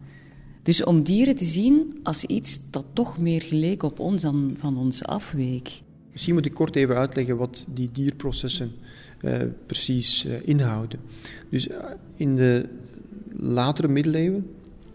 Dus 0.67 0.85
om 0.85 1.03
dieren 1.03 1.37
te 1.37 1.45
zien 1.45 2.01
als 2.03 2.25
iets 2.25 2.59
dat 2.71 2.87
toch 2.93 3.19
meer 3.19 3.43
geleek 3.43 3.83
op 3.83 3.99
ons 3.99 4.23
dan 4.23 4.57
van 4.59 4.79
ons 4.79 5.05
afweek. 5.05 5.83
Misschien 6.13 6.35
moet 6.35 6.47
ik 6.47 6.55
kort 6.55 6.77
even 6.77 6.97
uitleggen 6.97 7.37
wat 7.37 7.67
die 7.75 7.89
dierprocessen 7.93 8.73
uh, 9.23 9.39
precies 9.67 10.25
uh, 10.25 10.35
inhouden. 10.45 10.99
Dus 11.51 11.69
uh, 11.69 11.77
in 12.17 12.37
de 12.37 12.69
latere 13.37 13.89
middeleeuwen, 13.89 14.51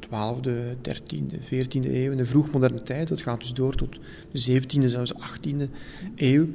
12e, 0.05 0.49
13e, 0.89 1.35
14e 1.43 1.89
eeuw, 1.91 2.11
in 2.11 2.17
de 2.17 2.25
vroegmoderne 2.25 2.83
tijd, 2.83 3.07
dat 3.07 3.21
gaat 3.21 3.39
dus 3.39 3.53
door 3.53 3.75
tot 3.75 3.99
de 4.31 4.61
17e, 4.61 4.85
zelfs 4.85 5.13
18e 5.13 5.69
eeuw, 6.15 6.47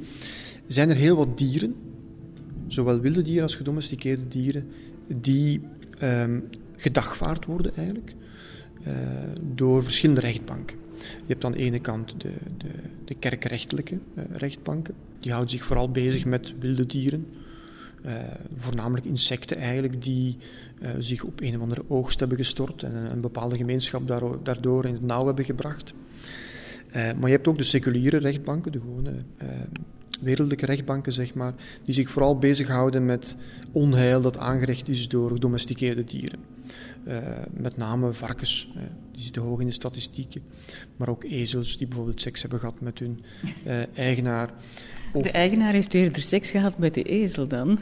zijn 0.67 0.89
er 0.89 0.95
heel 0.95 1.15
wat 1.15 1.37
dieren, 1.37 1.75
zowel 2.67 2.99
wilde 2.99 3.21
dieren 3.21 3.43
als 3.43 3.55
gedomesticeerde 3.55 4.27
dieren, 4.27 4.67
die 5.07 5.61
um, 6.03 6.43
gedagvaard 6.75 7.45
worden 7.45 7.75
eigenlijk. 7.75 8.15
Eh, 8.87 8.93
door 9.55 9.83
verschillende 9.83 10.21
rechtbanken. 10.21 10.77
Je 10.97 11.33
hebt 11.33 11.45
aan 11.45 11.51
de 11.51 11.57
ene 11.57 11.79
kant 11.79 12.13
de, 12.17 12.31
de, 12.57 12.67
de 13.05 13.13
kerkrechtelijke 13.13 13.93
uh, 13.93 14.23
rechtbanken. 14.31 14.93
Die 15.19 15.31
houden 15.31 15.51
zich 15.51 15.63
vooral 15.65 15.91
bezig 15.91 16.25
met 16.25 16.53
wilde 16.59 16.85
dieren. 16.85 17.27
Uh, 18.05 18.13
voornamelijk 18.55 19.05
insecten 19.05 19.57
eigenlijk 19.57 20.01
die 20.01 20.37
zich 20.97 21.23
op 21.23 21.41
een 21.41 21.55
of 21.55 21.61
andere 21.61 21.83
oogst 21.87 22.19
hebben 22.19 22.37
gestort 22.37 22.83
en 22.83 22.95
een, 22.95 23.11
een 23.11 23.21
bepaalde 23.21 23.57
gemeenschap 23.57 24.07
daardoor 24.43 24.85
in 24.85 24.93
het 24.93 25.03
nauw 25.03 25.25
hebben 25.25 25.45
gebracht. 25.45 25.93
maar 26.93 27.25
je 27.29 27.35
hebt 27.35 27.47
ook 27.47 27.57
de 27.57 27.63
seculiere 27.63 28.17
rechtbanken, 28.17 28.71
de 28.71 28.79
gewone 28.79 29.13
wereldlijke 30.21 30.65
rechtbanken, 30.65 31.13
zeg 31.13 31.33
maar, 31.33 31.53
die 31.83 31.93
zich 31.93 32.09
vooral 32.09 32.37
bezighouden 32.37 33.05
met 33.05 33.35
onheil 33.71 34.21
dat 34.21 34.37
aangericht 34.37 34.89
is 34.89 35.07
door 35.07 35.31
gedomesticeerde 35.31 36.03
dieren. 36.03 36.56
Uh, 37.07 37.17
met 37.53 37.77
name 37.77 38.13
varkens, 38.13 38.69
uh, 38.75 38.83
die 39.11 39.23
zitten 39.23 39.41
hoog 39.41 39.59
in 39.59 39.65
de 39.65 39.71
statistieken. 39.71 40.41
Maar 40.97 41.09
ook 41.09 41.23
ezels 41.23 41.77
die 41.77 41.87
bijvoorbeeld 41.87 42.21
seks 42.21 42.41
hebben 42.41 42.59
gehad 42.59 42.81
met 42.81 42.99
hun 42.99 43.23
uh, 43.67 43.73
eigenaar. 43.93 44.53
Of... 45.13 45.23
De 45.23 45.31
eigenaar 45.31 45.73
heeft 45.73 45.93
eerder 45.93 46.21
seks 46.21 46.51
gehad 46.51 46.77
met 46.77 46.93
de 46.93 47.03
ezel 47.03 47.47
dan? 47.47 47.79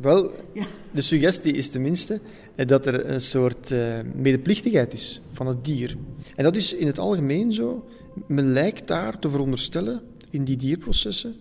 Wel, 0.00 0.32
ja. 0.54 0.64
de 0.90 1.00
suggestie 1.00 1.52
is 1.52 1.68
tenminste 1.68 2.20
dat 2.54 2.86
er 2.86 3.10
een 3.10 3.20
soort 3.20 3.74
medeplichtigheid 4.14 4.92
is 4.92 5.20
van 5.32 5.46
het 5.46 5.64
dier. 5.64 5.96
En 6.36 6.44
dat 6.44 6.56
is 6.56 6.74
in 6.74 6.86
het 6.86 6.98
algemeen 6.98 7.52
zo. 7.52 7.88
Men 8.26 8.44
lijkt 8.44 8.88
daar 8.88 9.18
te 9.18 9.30
veronderstellen 9.30 10.00
in 10.30 10.44
die 10.44 10.56
dierprocessen 10.56 11.34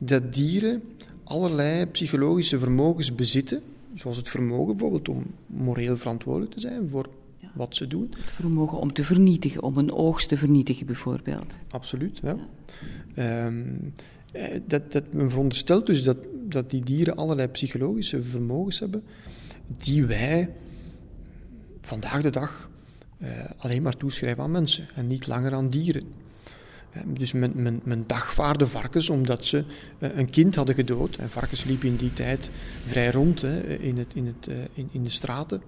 dat 0.00 0.32
dieren 0.32 0.82
allerlei 1.24 1.86
psychologische 1.86 2.58
vermogens 2.58 3.14
bezitten, 3.14 3.62
zoals 3.94 4.16
het 4.16 4.28
vermogen 4.28 4.76
bijvoorbeeld 4.76 5.08
om 5.08 5.24
moreel 5.46 5.96
verantwoordelijk 5.96 6.52
te 6.52 6.60
zijn 6.60 6.88
voor 6.88 7.08
wat 7.54 7.76
ze 7.76 7.86
doen. 7.86 8.14
Het 8.16 8.30
vermogen 8.30 8.78
om 8.78 8.92
te 8.92 9.04
vernietigen, 9.04 9.62
om 9.62 9.78
een 9.78 9.92
oogst 9.92 10.28
te 10.28 10.38
vernietigen 10.38 10.86
bijvoorbeeld. 10.86 11.58
Absoluut, 11.70 12.20
ja. 12.22 12.36
ja. 13.14 13.46
Um, 13.46 13.92
dat, 14.66 14.92
dat, 14.92 15.12
men 15.12 15.30
veronderstelt 15.30 15.86
dus 15.86 16.02
dat, 16.02 16.16
dat 16.48 16.70
die 16.70 16.84
dieren 16.84 17.16
allerlei 17.16 17.48
psychologische 17.48 18.22
vermogens 18.22 18.78
hebben 18.78 19.02
die 19.66 20.04
wij 20.06 20.50
vandaag 21.80 22.22
de 22.22 22.30
dag 22.30 22.70
uh, 23.18 23.28
alleen 23.56 23.82
maar 23.82 23.96
toeschrijven 23.96 24.42
aan 24.42 24.50
mensen 24.50 24.86
en 24.94 25.06
niet 25.06 25.26
langer 25.26 25.54
aan 25.54 25.68
dieren. 25.68 26.02
Dus 27.06 27.32
men, 27.32 27.52
men, 27.54 27.80
men 27.84 28.04
dagvaarde 28.06 28.66
varkens 28.66 29.10
omdat 29.10 29.44
ze 29.44 29.64
een 29.98 30.30
kind 30.30 30.54
hadden 30.54 30.74
gedood. 30.74 31.16
En 31.16 31.30
varkens 31.30 31.64
liepen 31.64 31.88
in 31.88 31.96
die 31.96 32.12
tijd 32.12 32.50
vrij 32.86 33.10
rond 33.10 33.42
in, 33.80 33.98
het, 33.98 34.14
in, 34.14 34.26
het, 34.26 34.48
in, 34.74 34.88
in 34.92 35.02
de 35.02 35.08
straten. 35.08 35.62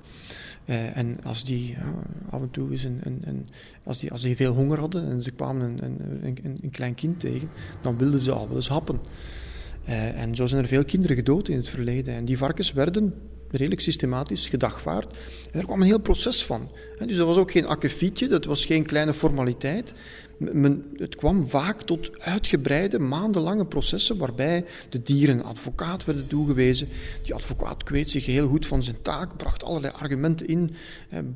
Uh, 0.66 0.96
en 0.96 1.18
als 1.22 1.44
die 1.44 1.76
af 2.28 2.40
en 2.40 2.50
toe 2.50 2.70
een, 2.84 3.00
een, 3.02 3.48
als, 3.84 3.98
die, 3.98 4.12
als 4.12 4.22
die 4.22 4.36
veel 4.36 4.54
honger 4.54 4.78
hadden 4.78 5.10
en 5.10 5.22
ze 5.22 5.30
kwamen 5.30 5.84
een, 5.84 5.98
een, 6.22 6.58
een, 6.62 6.70
klein 6.70 6.94
kind 6.94 7.20
tegen, 7.20 7.48
dan 7.80 7.98
wilden 7.98 8.20
ze 8.20 8.32
al 8.32 8.46
wel 8.46 8.56
eens 8.56 8.68
happen. 8.68 9.00
En 9.84 10.34
zo 10.34 10.46
zijn 10.46 10.62
er 10.62 10.68
veel 10.68 10.84
kinderen 10.84 11.16
gedood 11.16 11.48
in 11.48 11.56
het 11.56 11.68
verleden. 11.68 12.14
En 12.14 12.24
die 12.24 12.38
varkens 12.38 12.72
werden 12.72 13.14
redelijk 13.56 13.82
systematisch 13.82 14.48
gedagvaard. 14.48 15.18
En 15.52 15.58
er 15.58 15.64
kwam 15.64 15.80
een 15.80 15.86
heel 15.86 16.00
proces 16.00 16.44
van. 16.44 16.70
Dus 17.06 17.16
dat 17.16 17.26
was 17.26 17.36
ook 17.36 17.50
geen 17.50 17.66
akkefietje, 17.66 18.28
dat 18.28 18.44
was 18.44 18.64
geen 18.64 18.86
kleine 18.86 19.14
formaliteit. 19.14 19.92
Men, 20.38 20.84
het 20.96 21.14
kwam 21.14 21.48
vaak 21.48 21.82
tot 21.82 22.10
uitgebreide, 22.20 22.98
maandenlange 22.98 23.66
processen 23.66 24.16
waarbij 24.16 24.64
de 24.88 25.02
dieren 25.02 25.44
advocaat 25.44 26.04
werden 26.04 26.26
toegewezen. 26.26 26.88
Die 27.22 27.34
advocaat 27.34 27.82
kweet 27.82 28.10
zich 28.10 28.26
heel 28.26 28.48
goed 28.48 28.66
van 28.66 28.82
zijn 28.82 29.02
taak, 29.02 29.36
bracht 29.36 29.62
allerlei 29.62 29.92
argumenten 29.96 30.46
in, 30.46 30.74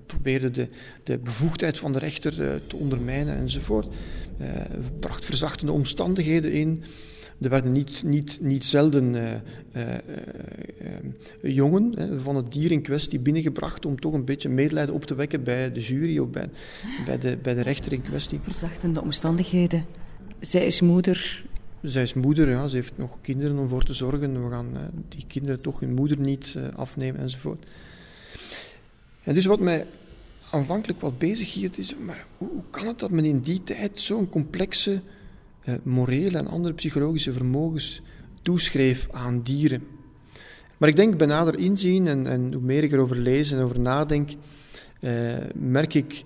probeerde 0.07 0.51
de, 0.51 0.69
de 1.03 1.19
bevoegdheid 1.19 1.79
van 1.79 1.93
de 1.93 1.99
rechter 1.99 2.43
eh, 2.43 2.55
te 2.67 2.77
ondermijnen 2.77 3.37
enzovoort. 3.37 3.87
Eh, 4.39 4.49
bracht 5.01 5.25
verzachtende 5.25 5.73
omstandigheden 5.73 6.53
in. 6.53 6.85
Er 7.41 7.51
werden 7.51 7.73
niet, 7.73 8.03
niet, 8.03 8.39
niet 8.41 8.65
zelden 8.65 9.15
uh, 9.15 9.23
uh, 9.77 9.95
uh, 11.43 11.57
jongen 11.57 12.21
van 12.21 12.37
het 12.37 12.53
dier 12.53 12.71
in 12.71 12.83
kwestie 12.83 13.19
binnengebracht 13.19 13.87
om 13.87 14.01
toch 14.01 14.13
een 14.13 14.25
beetje 14.25 14.49
medelijden 14.49 14.95
op 14.95 15.05
te 15.05 15.15
wekken 15.15 15.43
bij 15.43 15.73
de 15.73 15.81
jury 15.81 16.19
of 16.19 16.29
bij, 16.31 16.51
bij, 17.05 17.19
de, 17.19 17.39
bij 17.43 17.55
de 17.55 17.61
rechter 17.61 17.93
in 17.93 18.03
kwestie. 18.03 18.41
Verzachtende 18.41 19.03
omstandigheden. 19.03 19.87
Zij 20.41 20.67
is 20.67 20.81
moeder. 20.81 21.45
Zij 21.83 22.03
is 22.03 22.15
moeder, 22.15 22.49
ja. 22.49 22.69
ze 22.69 22.77
heeft 22.77 22.93
nog 22.97 23.19
kinderen 23.21 23.59
om 23.59 23.69
voor 23.69 23.83
te 23.83 23.93
zorgen. 23.93 24.45
We 24.45 24.51
gaan 24.51 24.77
die 25.09 25.25
kinderen 25.27 25.61
toch 25.61 25.81
hun 25.81 25.95
moeder 25.95 26.19
niet 26.19 26.57
afnemen 26.75 27.21
enzovoort. 27.21 27.67
En 29.23 29.35
dus 29.35 29.47
wat 29.47 29.61
mij 29.61 29.87
aanvankelijk 30.51 31.01
wat 31.01 31.19
bezig 31.19 31.55
hield 31.55 31.79
is, 31.79 31.95
maar 31.97 32.27
hoe, 32.37 32.49
hoe 32.49 32.63
kan 32.71 32.87
het 32.87 32.99
dat 32.99 33.11
men 33.11 33.25
in 33.25 33.41
die 33.41 33.63
tijd 33.63 34.01
zo'n 34.01 34.29
complexe 34.29 34.93
eh, 34.93 34.99
morele 35.83 36.39
en 36.39 36.47
andere 36.47 36.75
psychologische 36.75 37.33
vermogens 37.33 38.03
toeschreef 38.43 39.09
aan 39.11 39.43
dieren. 39.43 39.83
Maar 40.77 40.89
ik 40.89 40.97
denk 40.97 41.17
bij 41.17 41.27
nader 41.27 41.59
inzien 41.59 42.07
en, 42.07 42.27
en 42.27 42.53
hoe 42.53 42.63
meer 42.63 42.83
ik 42.83 42.93
erover 42.93 43.17
lees 43.17 43.51
en 43.51 43.61
over 43.61 43.81
nadenk, 43.81 44.31
eh, 45.01 45.37
merk 45.55 45.95
ik 45.95 46.25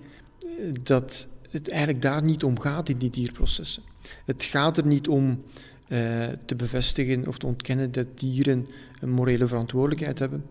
dat 0.83 1.27
het 1.49 1.69
eigenlijk 1.69 2.01
daar 2.01 2.23
niet 2.23 2.43
om 2.43 2.59
gaat 2.59 2.89
in 2.89 2.97
die 2.97 3.09
dierprocessen. 3.09 3.83
Het 4.25 4.43
gaat 4.43 4.77
er 4.77 4.85
niet 4.85 5.07
om 5.07 5.43
eh, 5.87 6.27
te 6.45 6.55
bevestigen 6.55 7.27
of 7.27 7.37
te 7.37 7.45
ontkennen 7.45 7.91
dat 7.91 8.19
dieren 8.19 8.67
een 8.99 9.09
morele 9.09 9.47
verantwoordelijkheid 9.47 10.19
hebben. 10.19 10.45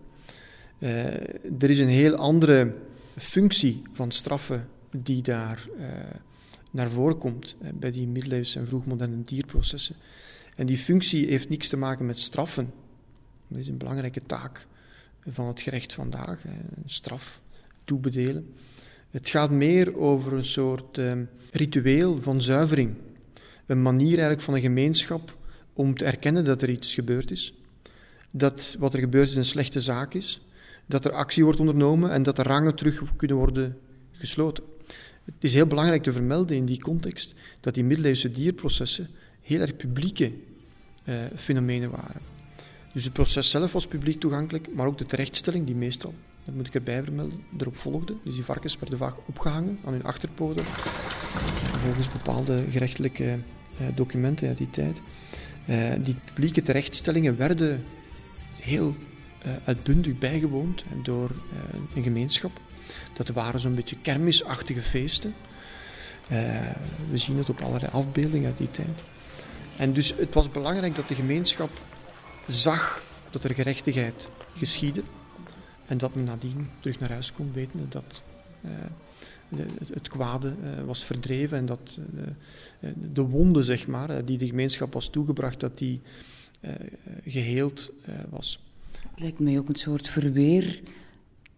Er 1.59 1.69
is 1.69 1.79
een 1.79 1.87
heel 1.87 2.15
andere 2.15 2.73
functie 3.17 3.81
van 3.93 4.11
straffen 4.11 4.67
die 4.91 5.21
daar 5.21 5.67
naar 6.75 6.89
voren 6.89 7.17
komt 7.17 7.55
bij 7.73 7.91
die 7.91 8.07
middeleeuwse 8.07 8.59
en 8.59 8.67
vroegmoderne 8.67 9.21
dierprocessen. 9.23 9.95
En 10.55 10.65
die 10.65 10.77
functie 10.77 11.27
heeft 11.27 11.49
niks 11.49 11.69
te 11.69 11.77
maken 11.77 12.05
met 12.05 12.19
straffen. 12.19 12.73
Dat 13.47 13.59
is 13.59 13.67
een 13.67 13.77
belangrijke 13.77 14.21
taak 14.21 14.67
van 15.25 15.47
het 15.47 15.59
gerecht 15.59 15.93
vandaag, 15.93 16.41
straf 16.85 17.41
toebedelen. 17.83 18.53
Het 19.09 19.29
gaat 19.29 19.51
meer 19.51 19.97
over 19.97 20.33
een 20.33 20.45
soort 20.45 20.97
eh, 20.97 21.13
ritueel 21.51 22.21
van 22.21 22.41
zuivering. 22.41 22.93
Een 23.65 23.81
manier 23.81 24.11
eigenlijk 24.11 24.41
van 24.41 24.53
een 24.53 24.61
gemeenschap 24.61 25.37
om 25.73 25.97
te 25.97 26.05
erkennen 26.05 26.43
dat 26.43 26.61
er 26.61 26.69
iets 26.69 26.93
gebeurd 26.93 27.31
is. 27.31 27.53
Dat 28.31 28.75
wat 28.79 28.93
er 28.93 28.99
gebeurd 28.99 29.29
is 29.29 29.35
een 29.35 29.45
slechte 29.45 29.81
zaak 29.81 30.13
is. 30.13 30.41
Dat 30.85 31.05
er 31.05 31.11
actie 31.11 31.43
wordt 31.43 31.59
ondernomen 31.59 32.11
en 32.11 32.23
dat 32.23 32.35
de 32.35 32.43
rangen 32.43 32.75
terug 32.75 33.15
kunnen 33.15 33.37
worden 33.37 33.77
gesloten. 34.11 34.63
Het 35.25 35.43
is 35.43 35.53
heel 35.53 35.67
belangrijk 35.67 36.03
te 36.03 36.11
vermelden 36.11 36.55
in 36.55 36.65
die 36.65 36.81
context 36.81 37.33
dat 37.59 37.73
die 37.73 37.83
middeleeuwse 37.83 38.31
dierprocessen 38.31 39.09
heel 39.41 39.59
erg 39.59 39.75
publieke 39.75 40.31
eh, 41.03 41.15
fenomenen 41.35 41.91
waren. 41.91 42.21
Dus 42.93 43.03
het 43.03 43.13
proces 43.13 43.49
zelf 43.49 43.71
was 43.71 43.87
publiek 43.87 44.19
toegankelijk, 44.19 44.67
maar 44.73 44.87
ook 44.87 44.97
de 44.97 45.05
terechtstelling, 45.05 45.65
die 45.65 45.75
meestal, 45.75 46.13
dat 46.45 46.55
moet 46.55 46.67
ik 46.67 46.75
erbij 46.75 47.03
vermelden, 47.03 47.43
erop 47.57 47.77
volgde. 47.77 48.15
Dus 48.23 48.33
die 48.33 48.43
varkens 48.43 48.77
werden 48.79 48.97
vaak 48.97 49.15
opgehangen 49.25 49.79
aan 49.85 49.93
hun 49.93 50.03
achterpoten, 50.03 50.65
volgens 50.65 52.11
bepaalde 52.11 52.65
gerechtelijke 52.69 53.23
eh, 53.23 53.85
documenten 53.95 54.47
uit 54.47 54.57
die 54.57 54.69
tijd. 54.69 55.01
Eh, 55.65 55.91
die 56.01 56.15
publieke 56.25 56.61
terechtstellingen 56.61 57.37
werden 57.37 57.83
heel 58.59 58.95
uh, 59.45 59.51
uitbundig 59.63 60.17
bijgewoond 60.17 60.83
door 61.03 61.29
uh, 61.29 61.95
een 61.95 62.03
gemeenschap. 62.03 62.51
Dat 63.13 63.27
waren 63.27 63.59
zo'n 63.59 63.75
beetje 63.75 63.97
kermisachtige 64.01 64.81
feesten. 64.81 65.33
Uh, 66.31 66.71
we 67.09 67.17
zien 67.17 67.37
het 67.37 67.49
op 67.49 67.61
allerlei 67.61 67.91
afbeeldingen 67.91 68.47
uit 68.47 68.57
die 68.57 68.71
tijd. 68.71 68.91
En 69.77 69.93
dus 69.93 70.13
het 70.17 70.33
was 70.33 70.51
belangrijk 70.51 70.95
dat 70.95 71.07
de 71.07 71.15
gemeenschap 71.15 71.69
zag 72.47 73.03
dat 73.29 73.43
er 73.43 73.53
gerechtigheid 73.53 74.29
geschiedde. 74.57 75.01
En 75.85 75.97
dat 75.97 76.15
men 76.15 76.23
nadien 76.23 76.69
terug 76.79 76.99
naar 76.99 77.11
huis 77.11 77.33
kon 77.33 77.51
weten 77.53 77.85
dat 77.89 78.21
uh, 78.65 78.71
het, 79.79 79.89
het, 79.89 80.07
kwade 80.07 80.55
was 80.85 81.03
verdreven 81.03 81.57
en 81.57 81.65
dat 81.65 81.99
de 83.13 83.21
wonde, 83.21 83.63
zeg 83.63 83.87
maar, 83.87 84.25
die 84.25 84.37
de 84.37 84.47
gemeenschap 84.47 84.93
was 84.93 85.09
toegebracht, 85.09 85.59
dat 85.59 85.77
die 85.77 86.01
geheeld 87.25 87.91
was. 88.29 88.59
Het 89.09 89.19
lijkt 89.19 89.39
mij 89.39 89.57
ook 89.57 89.69
een 89.69 89.75
soort 89.75 90.09
verweer 90.09 90.81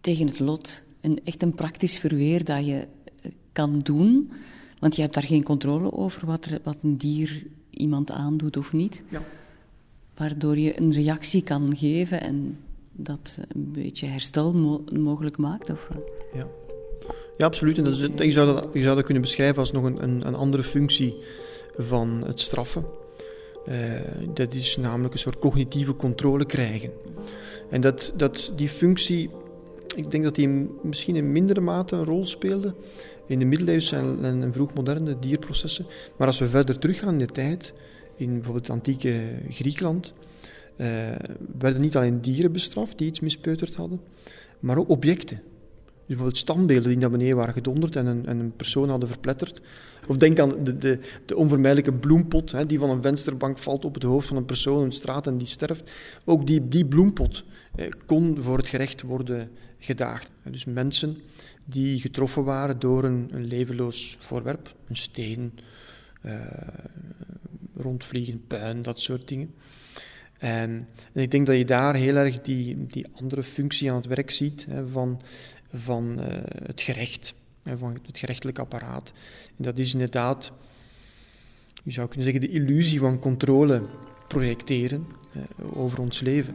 tegen 0.00 0.26
het 0.26 0.38
lot 0.38 0.82
een, 1.00 1.20
echt 1.24 1.42
een 1.42 1.54
praktisch 1.54 1.98
verweer 1.98 2.44
dat 2.44 2.66
je 2.66 2.86
eh, 3.22 3.30
kan 3.52 3.80
doen. 3.82 4.30
Want 4.78 4.96
je 4.96 5.02
hebt 5.02 5.14
daar 5.14 5.22
geen 5.22 5.42
controle 5.42 5.92
over 5.92 6.26
wat, 6.26 6.44
er, 6.44 6.60
wat 6.62 6.76
een 6.82 6.96
dier 6.96 7.46
iemand 7.70 8.10
aandoet 8.10 8.56
of 8.56 8.72
niet. 8.72 9.02
Ja. 9.08 9.22
Waardoor 10.14 10.58
je 10.58 10.80
een 10.80 10.92
reactie 10.92 11.42
kan 11.42 11.76
geven 11.76 12.20
en 12.20 12.58
dat 12.92 13.38
een 13.48 13.72
beetje 13.72 14.06
herstel 14.06 14.52
mogelijk 14.92 15.38
maakt. 15.38 15.70
Of, 15.70 15.88
ja. 16.34 16.46
ja, 17.36 17.46
absoluut. 17.46 17.78
En 17.78 17.84
dat 17.84 17.94
is, 17.94 18.08
je, 18.24 18.32
zou 18.32 18.54
dat, 18.54 18.68
je 18.72 18.82
zou 18.82 18.94
dat 18.94 19.04
kunnen 19.04 19.22
beschrijven 19.22 19.58
als 19.58 19.72
nog 19.72 19.84
een, 19.84 20.02
een, 20.02 20.26
een 20.26 20.34
andere 20.34 20.62
functie 20.62 21.14
van 21.76 22.22
het 22.26 22.40
straffen. 22.40 22.84
Uh, 23.68 24.00
dat 24.34 24.54
is 24.54 24.76
namelijk 24.76 25.14
een 25.14 25.20
soort 25.20 25.38
cognitieve 25.38 25.96
controle 25.96 26.44
krijgen. 26.44 26.90
En 27.70 27.80
dat, 27.80 28.12
dat, 28.16 28.52
die 28.56 28.68
functie 28.68 29.30
ik 29.96 30.10
denk 30.10 30.24
dat 30.24 30.34
die 30.34 30.48
misschien 30.82 31.16
in 31.16 31.32
mindere 31.32 31.60
mate 31.60 31.96
een 31.96 32.04
rol 32.04 32.26
speelde 32.26 32.74
in 33.26 33.38
de 33.38 33.44
middeleeuwse 33.44 33.96
en, 33.96 34.18
en 34.24 34.52
vroegmoderne 34.52 35.18
dierprocessen. 35.18 35.86
Maar 36.16 36.26
als 36.26 36.38
we 36.38 36.48
verder 36.48 36.78
teruggaan 36.78 37.12
in 37.12 37.18
de 37.18 37.26
tijd, 37.26 37.72
in 38.16 38.34
bijvoorbeeld 38.34 38.70
antieke 38.70 39.22
Griekenland, 39.48 40.12
uh, 40.76 41.10
werden 41.58 41.80
niet 41.80 41.96
alleen 41.96 42.20
dieren 42.20 42.52
bestraft 42.52 42.98
die 42.98 43.06
iets 43.06 43.20
mispeuterd 43.20 43.74
hadden, 43.74 44.00
maar 44.60 44.78
ook 44.78 44.88
objecten. 44.88 45.42
Dus 46.08 46.16
bijvoorbeeld 46.16 46.36
standbeelden 46.36 46.88
die 46.88 46.98
naar 46.98 47.10
beneden 47.10 47.36
waren 47.36 47.54
gedonderd 47.54 47.96
en 47.96 48.06
een, 48.06 48.26
en 48.26 48.38
een 48.38 48.56
persoon 48.56 48.88
hadden 48.88 49.08
verpletterd. 49.08 49.60
Of 50.06 50.16
denk 50.16 50.38
aan 50.38 50.64
de, 50.64 50.76
de, 50.76 50.98
de 51.26 51.36
onvermijdelijke 51.36 51.92
bloempot 51.92 52.52
hè, 52.52 52.66
die 52.66 52.78
van 52.78 52.90
een 52.90 53.02
vensterbank 53.02 53.58
valt 53.58 53.84
op 53.84 53.94
het 53.94 54.02
hoofd 54.02 54.28
van 54.28 54.36
een 54.36 54.44
persoon 54.44 54.82
in 54.82 54.88
de 54.88 54.94
straat 54.94 55.26
en 55.26 55.36
die 55.36 55.46
sterft. 55.46 55.92
Ook 56.24 56.46
die, 56.46 56.68
die 56.68 56.86
bloempot 56.86 57.44
eh, 57.74 57.88
kon 58.06 58.42
voor 58.42 58.56
het 58.56 58.68
gerecht 58.68 59.02
worden 59.02 59.50
gedaagd. 59.78 60.30
Dus 60.42 60.64
mensen 60.64 61.20
die 61.66 62.00
getroffen 62.00 62.44
waren 62.44 62.78
door 62.78 63.04
een, 63.04 63.28
een 63.32 63.46
levenloos 63.46 64.16
voorwerp, 64.18 64.74
een 64.88 64.96
steen, 64.96 65.58
uh, 66.22 66.34
rondvliegen, 67.76 68.46
puin, 68.46 68.82
dat 68.82 69.00
soort 69.00 69.28
dingen. 69.28 69.54
En, 70.38 70.88
en, 71.12 71.22
ik 71.22 71.30
denk 71.30 71.46
dat 71.46 71.56
je 71.56 71.64
daar 71.64 71.94
heel 71.94 72.16
erg 72.16 72.40
die, 72.40 72.86
die 72.86 73.06
andere 73.14 73.42
functie 73.42 73.90
aan 73.90 73.96
het 73.96 74.06
werk 74.06 74.30
ziet 74.30 74.66
hè, 74.68 74.88
van, 74.88 75.20
van 75.74 76.16
uh, 76.18 76.26
het 76.66 76.80
gerecht, 76.80 77.34
hè, 77.62 77.78
van 77.78 77.98
het 78.06 78.18
gerechtelijk 78.18 78.58
apparaat. 78.58 79.12
En 79.56 79.64
dat 79.64 79.78
is 79.78 79.92
inderdaad, 79.92 80.52
je 81.84 81.90
zou 81.90 82.08
kunnen 82.08 82.24
zeggen, 82.32 82.42
de 82.42 82.58
illusie 82.58 82.98
van 82.98 83.18
controle 83.18 83.82
projecteren 84.28 85.06
uh, 85.36 85.42
over 85.78 86.00
ons 86.00 86.20
leven 86.20 86.54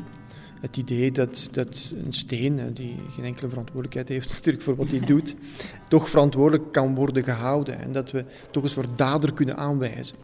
het 0.63 0.78
idee 0.78 1.12
dat, 1.12 1.47
dat 1.52 1.93
een 2.06 2.13
steen, 2.13 2.73
die 2.73 2.99
geen 3.10 3.26
enkele 3.26 3.49
verantwoordelijkheid 3.49 4.10
heeft 4.10 4.30
natuurlijk 4.38 4.63
voor 4.63 4.76
wat 4.76 4.89
hij 4.89 4.99
doet, 5.13 5.36
toch 5.88 6.10
verantwoordelijk 6.10 6.71
kan 6.71 6.95
worden 6.95 7.23
gehouden. 7.23 7.80
En 7.80 7.91
dat 7.91 8.12
we 8.12 8.26
toch 8.52 8.63
een 8.63 8.69
soort 8.69 8.97
dader 8.97 9.34
kunnen 9.34 9.58
aanwijzen. 9.58 10.15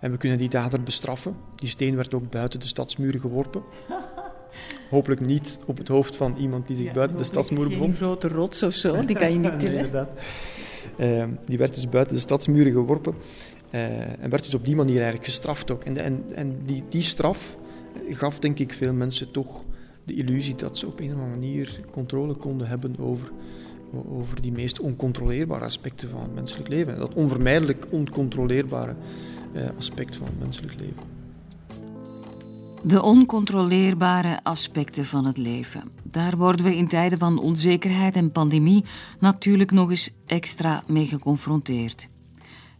En 0.00 0.10
we 0.10 0.16
kunnen 0.16 0.38
die 0.38 0.48
dader 0.48 0.82
bestraffen. 0.82 1.36
Die 1.54 1.68
steen 1.68 1.96
werd 1.96 2.14
ook 2.14 2.30
buiten 2.30 2.60
de 2.60 2.66
stadsmuren 2.66 3.20
geworpen. 3.20 3.62
Hopelijk 4.90 5.26
niet 5.26 5.56
op 5.66 5.78
het 5.78 5.88
hoofd 5.88 6.16
van 6.16 6.36
iemand 6.38 6.66
die 6.66 6.76
zich 6.76 6.92
buiten 6.92 7.16
de 7.16 7.24
stadsmuren 7.24 7.70
bevond. 7.70 7.90
Een 7.90 7.96
grote 7.96 8.28
rots 8.28 8.62
of 8.62 8.74
zo, 8.74 9.04
die 9.04 9.16
kan 9.16 9.32
je 9.32 9.38
niet 9.38 9.60
tillen. 9.60 10.08
Uh, 10.96 11.24
die 11.46 11.58
werd 11.58 11.74
dus 11.74 11.88
buiten 11.88 12.14
de 12.14 12.20
stadsmuren 12.20 12.72
geworpen. 12.72 13.14
en 13.70 14.30
werd 14.30 14.44
dus 14.44 14.54
op 14.54 14.64
die 14.64 14.76
manier 14.76 14.96
eigenlijk 14.96 15.24
gestraft 15.24 15.70
ook. 15.70 15.84
En, 15.84 15.96
en, 15.96 16.24
en 16.34 16.58
die, 16.64 16.82
die 16.88 17.02
straf 17.02 17.56
gaf 18.08 18.38
denk 18.38 18.58
ik 18.58 18.72
veel 18.72 18.94
mensen 18.94 19.30
toch 19.30 19.64
de 20.04 20.14
illusie 20.14 20.54
dat 20.54 20.78
ze 20.78 20.86
op 20.86 21.00
een 21.00 21.06
of 21.06 21.12
andere 21.12 21.30
manier 21.30 21.80
controle 21.90 22.34
konden 22.34 22.66
hebben 22.66 22.98
over, 22.98 23.30
over 24.08 24.42
die 24.42 24.52
meest 24.52 24.80
oncontroleerbare 24.80 25.64
aspecten 25.64 26.08
van 26.08 26.22
het 26.22 26.34
menselijk 26.34 26.68
leven. 26.68 26.98
Dat 26.98 27.14
onvermijdelijk 27.14 27.86
oncontroleerbare 27.90 28.94
eh, 29.52 29.68
aspect 29.76 30.16
van 30.16 30.26
het 30.26 30.38
menselijk 30.38 30.74
leven. 30.78 31.21
De 32.84 33.02
oncontroleerbare 33.02 34.40
aspecten 34.42 35.04
van 35.04 35.24
het 35.24 35.36
leven. 35.36 35.90
Daar 36.02 36.36
worden 36.36 36.64
we 36.64 36.76
in 36.76 36.88
tijden 36.88 37.18
van 37.18 37.38
onzekerheid 37.38 38.16
en 38.16 38.32
pandemie 38.32 38.84
natuurlijk 39.18 39.70
nog 39.70 39.90
eens 39.90 40.10
extra 40.26 40.82
mee 40.86 41.06
geconfronteerd. 41.06 42.08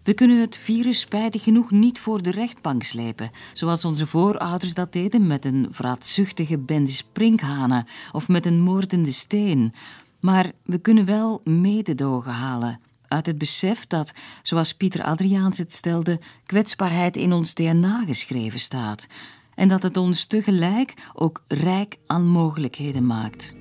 We 0.03 0.15
kunnen 0.15 0.41
het 0.41 0.57
virus 0.57 1.01
spijtig 1.01 1.43
genoeg 1.43 1.71
niet 1.71 1.99
voor 1.99 2.23
de 2.23 2.31
rechtbank 2.31 2.83
slepen, 2.83 3.31
zoals 3.53 3.85
onze 3.85 4.07
voorouders 4.07 4.75
dat 4.75 4.93
deden 4.93 5.27
met 5.27 5.45
een 5.45 5.69
vraatzuchtige 5.71 6.59
bende 6.59 6.91
sprinkhanen 6.91 7.87
of 8.13 8.29
met 8.29 8.47
een 8.47 8.61
moordende 8.61 9.13
steen. 9.13 9.75
Maar 10.21 10.53
we 10.65 10.79
kunnen 10.79 11.05
wel 11.05 11.41
mededogen 11.45 12.33
halen 12.33 12.81
uit 13.09 13.27
het 13.27 13.39
besef 13.39 13.87
dat, 13.87 14.13
zoals 14.43 14.75
Pieter 14.75 15.03
Adriaans 15.03 15.59
het 15.59 15.73
stelde, 15.73 16.21
kwetsbaarheid 16.47 17.17
in 17.17 17.33
ons 17.33 17.55
DNA 17.55 18.05
geschreven 18.05 18.61
staat 18.61 19.07
en 19.55 19.69
dat 19.69 19.83
het 19.83 19.97
ons 19.97 20.25
tegelijk 20.25 20.95
ook 21.15 21.43
rijk 21.47 21.99
aan 22.07 22.27
mogelijkheden 22.27 23.07
maakt. 23.07 23.55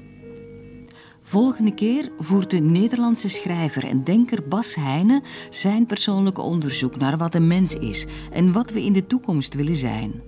Volgende 1.22 1.74
keer 1.74 2.12
voert 2.18 2.50
de 2.50 2.60
Nederlandse 2.60 3.30
schrijver 3.30 3.84
en 3.84 4.04
denker 4.04 4.48
Bas 4.48 4.76
Heijnen 4.76 5.24
zijn 5.50 5.86
persoonlijke 5.86 6.42
onderzoek 6.42 6.98
naar 6.98 7.18
wat 7.18 7.36
een 7.36 7.48
mens 7.48 7.74
is 7.74 8.06
en 8.32 8.52
wat 8.52 8.72
we 8.72 8.84
in 8.84 8.94
de 8.94 9.08
toekomst 9.08 9.54
willen 9.54 9.76
zijn. 9.76 10.22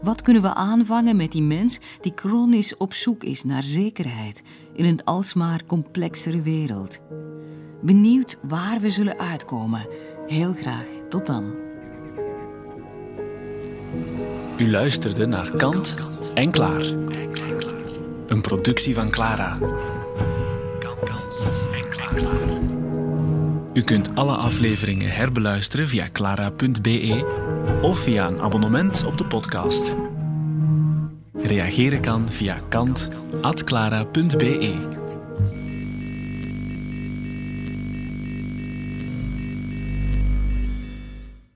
Wat 0.00 0.22
kunnen 0.22 0.42
we 0.42 0.54
aanvangen 0.54 1.16
met 1.16 1.32
die 1.32 1.42
mens 1.42 1.80
die 2.00 2.12
chronisch 2.14 2.76
op 2.76 2.94
zoek 2.94 3.24
is 3.24 3.44
naar 3.44 3.62
zekerheid 3.62 4.42
in 4.72 4.84
een 4.84 5.04
alsmaar 5.04 5.66
complexere 5.66 6.42
wereld? 6.42 7.00
Benieuwd 7.82 8.38
waar 8.42 8.80
we 8.80 8.88
zullen 8.88 9.18
uitkomen. 9.18 9.86
Heel 10.26 10.52
graag. 10.52 10.86
Tot 11.08 11.26
dan. 11.26 11.73
U 14.56 14.70
luisterde 14.70 15.26
naar 15.26 15.50
Kant 15.50 16.08
en 16.34 16.50
Klaar. 16.50 16.82
Een 18.26 18.40
productie 18.40 18.94
van 18.94 19.10
Clara. 19.10 19.58
Kant 20.78 21.50
en 21.72 21.88
Klaar. 21.88 22.22
U 23.72 23.82
kunt 23.82 24.14
alle 24.14 24.34
afleveringen 24.34 25.10
herbeluisteren 25.10 25.88
via 25.88 26.08
clara.be 26.12 27.24
of 27.82 27.98
via 27.98 28.26
een 28.26 28.40
abonnement 28.40 29.04
op 29.04 29.18
de 29.18 29.26
podcast. 29.26 29.96
Reageren 31.32 32.00
kan 32.00 32.28
via 32.28 32.60
kant.clara.be. 32.68 34.72